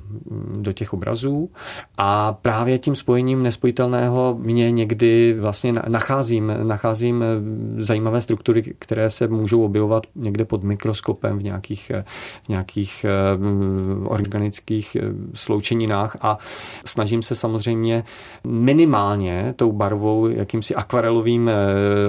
do 0.56 0.72
těch 0.72 0.92
obrazů 0.92 1.50
a 1.98 2.32
právě 2.32 2.78
tím 2.78 2.94
spojením 2.94 3.42
nespojitelného 3.42 4.36
mě 4.38 4.70
někdy 4.70 5.36
vlastně 5.40 5.72
nacházím, 5.88 6.52
nacházím 6.62 7.22
eh, 7.22 7.84
zajímavé 7.84 8.20
struktury, 8.20 8.62
které 8.78 9.10
se 9.10 9.28
můžou 9.28 9.64
objevovat 9.64 10.02
někde 10.14 10.44
pod 10.44 10.62
mikroskopem 10.62 11.38
v 11.38 11.42
nějakých, 11.42 11.92
v 12.44 12.48
nějakých 12.48 13.04
eh, 13.04 13.10
organických 14.04 14.96
eh, 14.96 15.00
sloučeninách 15.34 16.16
a 16.20 16.38
snažím 16.84 17.22
se 17.22 17.34
samozřejmě 17.34 18.04
minimálně 18.44 19.54
tou 19.56 19.72
barvou, 19.72 20.26
jakýmsi 20.26 20.74
akvarelovým 20.74 21.50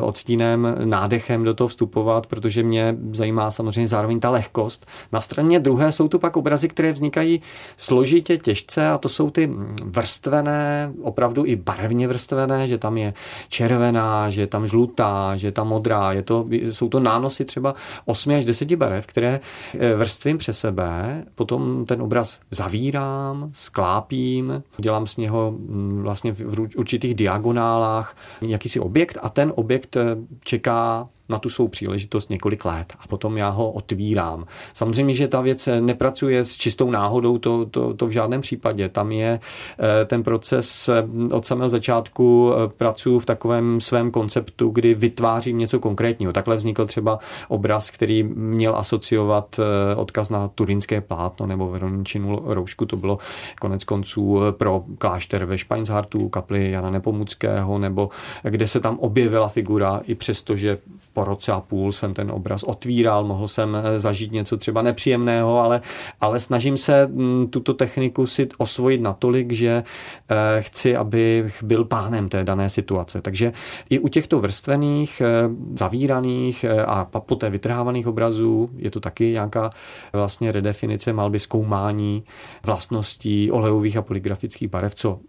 odstínem, 0.02 0.76
nádechem 0.84 1.44
do 1.44 1.54
toho 1.54 1.68
vstupovat, 1.68 2.28
protože 2.28 2.64
mě 2.64 2.96
zajímá 3.12 3.52
samozřejmě 3.52 3.88
zároveň 3.88 4.20
ta 4.20 4.30
lehkost. 4.30 4.86
Na 5.12 5.22
straně 5.22 5.43
straně 5.44 5.60
druhé 5.60 5.92
jsou 5.92 6.08
tu 6.08 6.20
pak 6.20 6.38
obrazy, 6.38 6.68
které 6.68 6.92
vznikají 6.92 7.42
složitě, 7.78 8.38
těžce 8.38 8.88
a 8.88 8.98
to 8.98 9.10
jsou 9.10 9.30
ty 9.30 9.50
vrstvené, 9.84 10.92
opravdu 11.02 11.46
i 11.46 11.56
barevně 11.56 12.08
vrstvené, 12.08 12.68
že 12.68 12.78
tam 12.78 12.98
je 12.98 13.14
červená, 13.50 14.30
že 14.30 14.42
je 14.42 14.48
tam 14.48 14.68
žlutá, 14.68 15.36
že 15.36 15.48
je 15.48 15.52
tam 15.52 15.68
modrá. 15.68 16.14
Je 16.14 16.22
to, 16.22 16.46
jsou 16.50 16.90
to 16.90 17.00
nánosy 17.00 17.46
třeba 17.46 17.76
8 18.06 18.34
až 18.34 18.46
10 18.46 18.76
barev, 18.76 19.08
které 19.08 19.40
eh, 19.40 19.96
vrstvím 19.96 20.38
přes 20.38 20.60
sebe, 20.60 21.24
potom 21.36 21.86
ten 21.86 22.02
obraz 22.02 22.40
zavírám, 22.52 23.50
sklápím, 23.54 24.64
dělám 24.78 25.08
z 25.08 25.18
něho 25.18 25.52
mm, 25.52 26.02
vlastně 26.02 26.32
v 26.34 26.60
určitých 26.78 27.16
diagonálách 27.16 28.16
jakýsi 28.48 28.80
objekt 28.80 29.18
a 29.22 29.30
ten 29.30 29.54
objekt 29.56 29.96
eh, 29.96 30.16
čeká 30.44 31.08
na 31.30 31.40
tu 31.40 31.50
svou 31.50 31.68
příležitost 31.68 32.30
několik 32.30 32.66
let 32.66 32.94
a 33.00 33.08
potom 33.08 33.38
já 33.38 33.50
ho 33.50 33.72
otvírám. 33.72 34.46
Samozřejmě, 34.74 35.14
že 35.14 35.28
ta 35.28 35.42
věc 35.42 35.70
nepracuje 35.80 36.46
s 36.46 36.56
čistou 36.56 36.92
náhodou, 36.92 37.38
to, 37.38 37.66
to, 37.66 37.94
to 37.94 38.08
v 38.08 38.12
žádném 38.12 38.42
případě. 38.42 38.90
Tam 38.90 39.12
je 39.12 39.40
eh, 39.40 40.06
ten 40.06 40.24
proces 40.24 40.90
eh, 40.90 41.04
od 41.34 41.46
samého 41.46 41.70
začátku 41.70 42.54
eh, 42.54 42.68
pracuji 42.78 43.20
v 43.20 43.26
takovém 43.26 43.82
svém 43.82 44.12
konceptu, 44.12 44.70
kdy 44.70 44.94
vytvářím 44.94 45.58
něco 45.58 45.80
konkrétního. 45.80 46.34
Takhle 46.34 46.56
vznikl 46.56 46.86
třeba 46.86 47.20
obraz, 47.48 47.90
který 47.90 48.24
měl 48.24 48.76
asociovat 48.76 49.60
odkaz 49.96 50.30
na 50.30 50.48
turinské 50.48 51.02
plátno 51.02 51.46
nebo 51.46 51.70
Veroničinu 51.70 52.42
roušku. 52.46 52.86
To 52.86 52.98
bylo 52.98 53.18
konec 53.62 53.84
konců 53.84 54.40
pro 54.52 54.84
klášter 54.98 55.46
ve 55.46 55.58
Špaňzhartu, 55.58 56.30
kapli 56.30 56.72
Jana 56.72 56.90
Nepomuckého, 56.90 57.80
nebo 57.80 58.10
kde 58.44 58.68
se 58.68 58.80
tam 58.80 59.00
objevila 59.00 59.48
figura, 59.48 60.02
i 60.08 60.16
přesto, 60.16 60.56
že 60.56 60.78
po 61.14 61.24
roce 61.24 61.52
a 61.52 61.60
půl 61.60 61.92
jsem 61.92 62.14
ten 62.14 62.32
obraz 62.32 62.64
otvíral, 62.64 63.24
mohl 63.24 63.48
jsem 63.48 63.76
eh, 63.76 64.00
zažít 64.00 64.32
něco 64.32 64.58
třeba 64.58 64.82
nepříjemného, 64.82 65.60
ale, 65.60 65.82
ale 66.22 66.40
snažím 66.40 66.78
se 66.78 67.08
mm, 67.08 67.48
tuto 67.48 67.74
techniku 67.74 68.26
si 68.26 68.48
osvojit 68.58 69.02
natolik, 69.02 69.52
že 69.52 69.84
eh, 70.30 70.62
chci, 70.62 70.96
abych 70.96 71.64
byl 71.64 71.86
pánem 71.86 72.30
té 72.30 72.44
dané 72.44 72.70
situace. 72.70 73.22
Takže 73.22 73.54
i 73.90 74.00
u 74.00 74.08
těchto 74.08 74.40
vrstvených, 74.40 75.22
eh, 75.22 75.50
zavíraných 75.78 76.66
a 76.86 77.06
poté 77.06 77.50
vytrhávaných 77.50 78.08
obrazů 78.08 78.70
je 78.78 78.92
to 78.92 79.00
taky 79.00 79.32
nějaká 79.32 79.70
vlastně 80.14 80.52
redefinice 80.52 81.14
malby 81.14 81.40
zkoumání 81.40 82.24
vlastností 82.66 83.52
olejových 83.52 83.98
a 83.98 84.02
polygrafických 84.02 84.68
barev, 84.68 84.96
co 84.96 85.20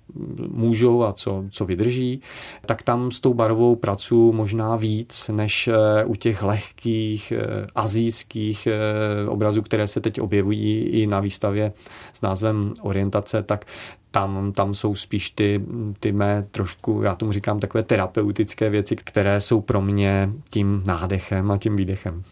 můžou 0.49 1.03
a 1.03 1.13
co, 1.13 1.45
co 1.51 1.67
vydrží, 1.67 2.21
tak 2.67 2.83
tam 2.83 3.11
s 3.11 3.21
tou 3.21 3.35
barvou 3.35 3.77
pracuji 3.77 4.33
možná 4.33 4.77
víc, 4.77 5.31
než 5.33 5.69
u 6.05 6.15
těch 6.15 6.43
lehkých 6.43 7.33
eh, 7.33 7.67
azijských 7.75 8.67
eh, 8.67 9.29
obrazů, 9.29 9.63
které 9.63 9.87
se 9.87 10.01
teď 10.01 10.21
objevují 10.21 10.81
i 10.81 11.07
na 11.07 11.21
výstavě 11.21 11.73
s 12.13 12.21
názvem 12.21 12.75
Orientace, 12.81 13.43
tak 13.43 13.65
tam, 14.11 14.53
tam 14.53 14.75
jsou 14.75 14.95
spíš 14.95 15.31
ty, 15.31 15.65
ty 16.01 16.13
mé 16.13 16.47
trošku, 16.51 17.03
já 17.03 17.15
tomu 17.15 17.33
říkám, 17.33 17.61
takové 17.61 17.83
terapeutické 17.83 18.71
věci, 18.71 18.97
které 18.97 19.41
jsou 19.41 19.61
pro 19.61 19.81
mě 19.81 20.31
tím 20.51 20.83
nádechem 20.87 21.51
a 21.51 21.59
tím 21.59 21.77
výdechem. 21.77 22.23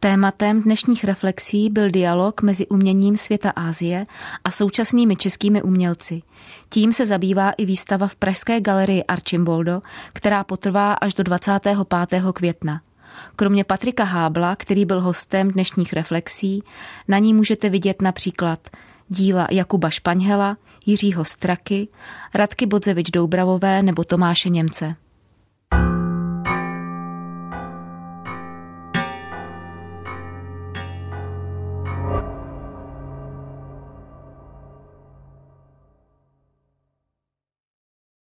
Tématem 0.00 0.62
dnešních 0.62 1.04
reflexí 1.04 1.70
byl 1.70 1.90
dialog 1.90 2.42
mezi 2.42 2.66
uměním 2.66 3.16
světa 3.16 3.50
Ázie 3.50 4.04
a 4.44 4.50
současnými 4.50 5.16
českými 5.16 5.62
umělci. 5.62 6.22
Tím 6.68 6.92
se 6.92 7.06
zabývá 7.06 7.50
i 7.50 7.66
výstava 7.66 8.06
v 8.06 8.16
Pražské 8.16 8.60
galerii 8.60 9.04
Archimboldo, 9.04 9.82
která 10.12 10.44
potrvá 10.44 10.92
až 10.92 11.14
do 11.14 11.22
25. 11.22 11.78
května. 12.32 12.80
Kromě 13.36 13.64
Patrika 13.64 14.04
Hábla, 14.04 14.56
který 14.56 14.84
byl 14.84 15.00
hostem 15.00 15.50
dnešních 15.50 15.92
reflexí, 15.92 16.62
na 17.08 17.18
ní 17.18 17.34
můžete 17.34 17.68
vidět 17.68 18.02
například 18.02 18.68
díla 19.08 19.48
Jakuba 19.50 19.90
Špaňhela, 19.90 20.56
Jiřího 20.86 21.24
Straky, 21.24 21.88
Radky 22.34 22.66
Bodzevič 22.66 23.10
Doubravové 23.10 23.82
nebo 23.82 24.04
Tomáše 24.04 24.48
Němce. 24.48 24.96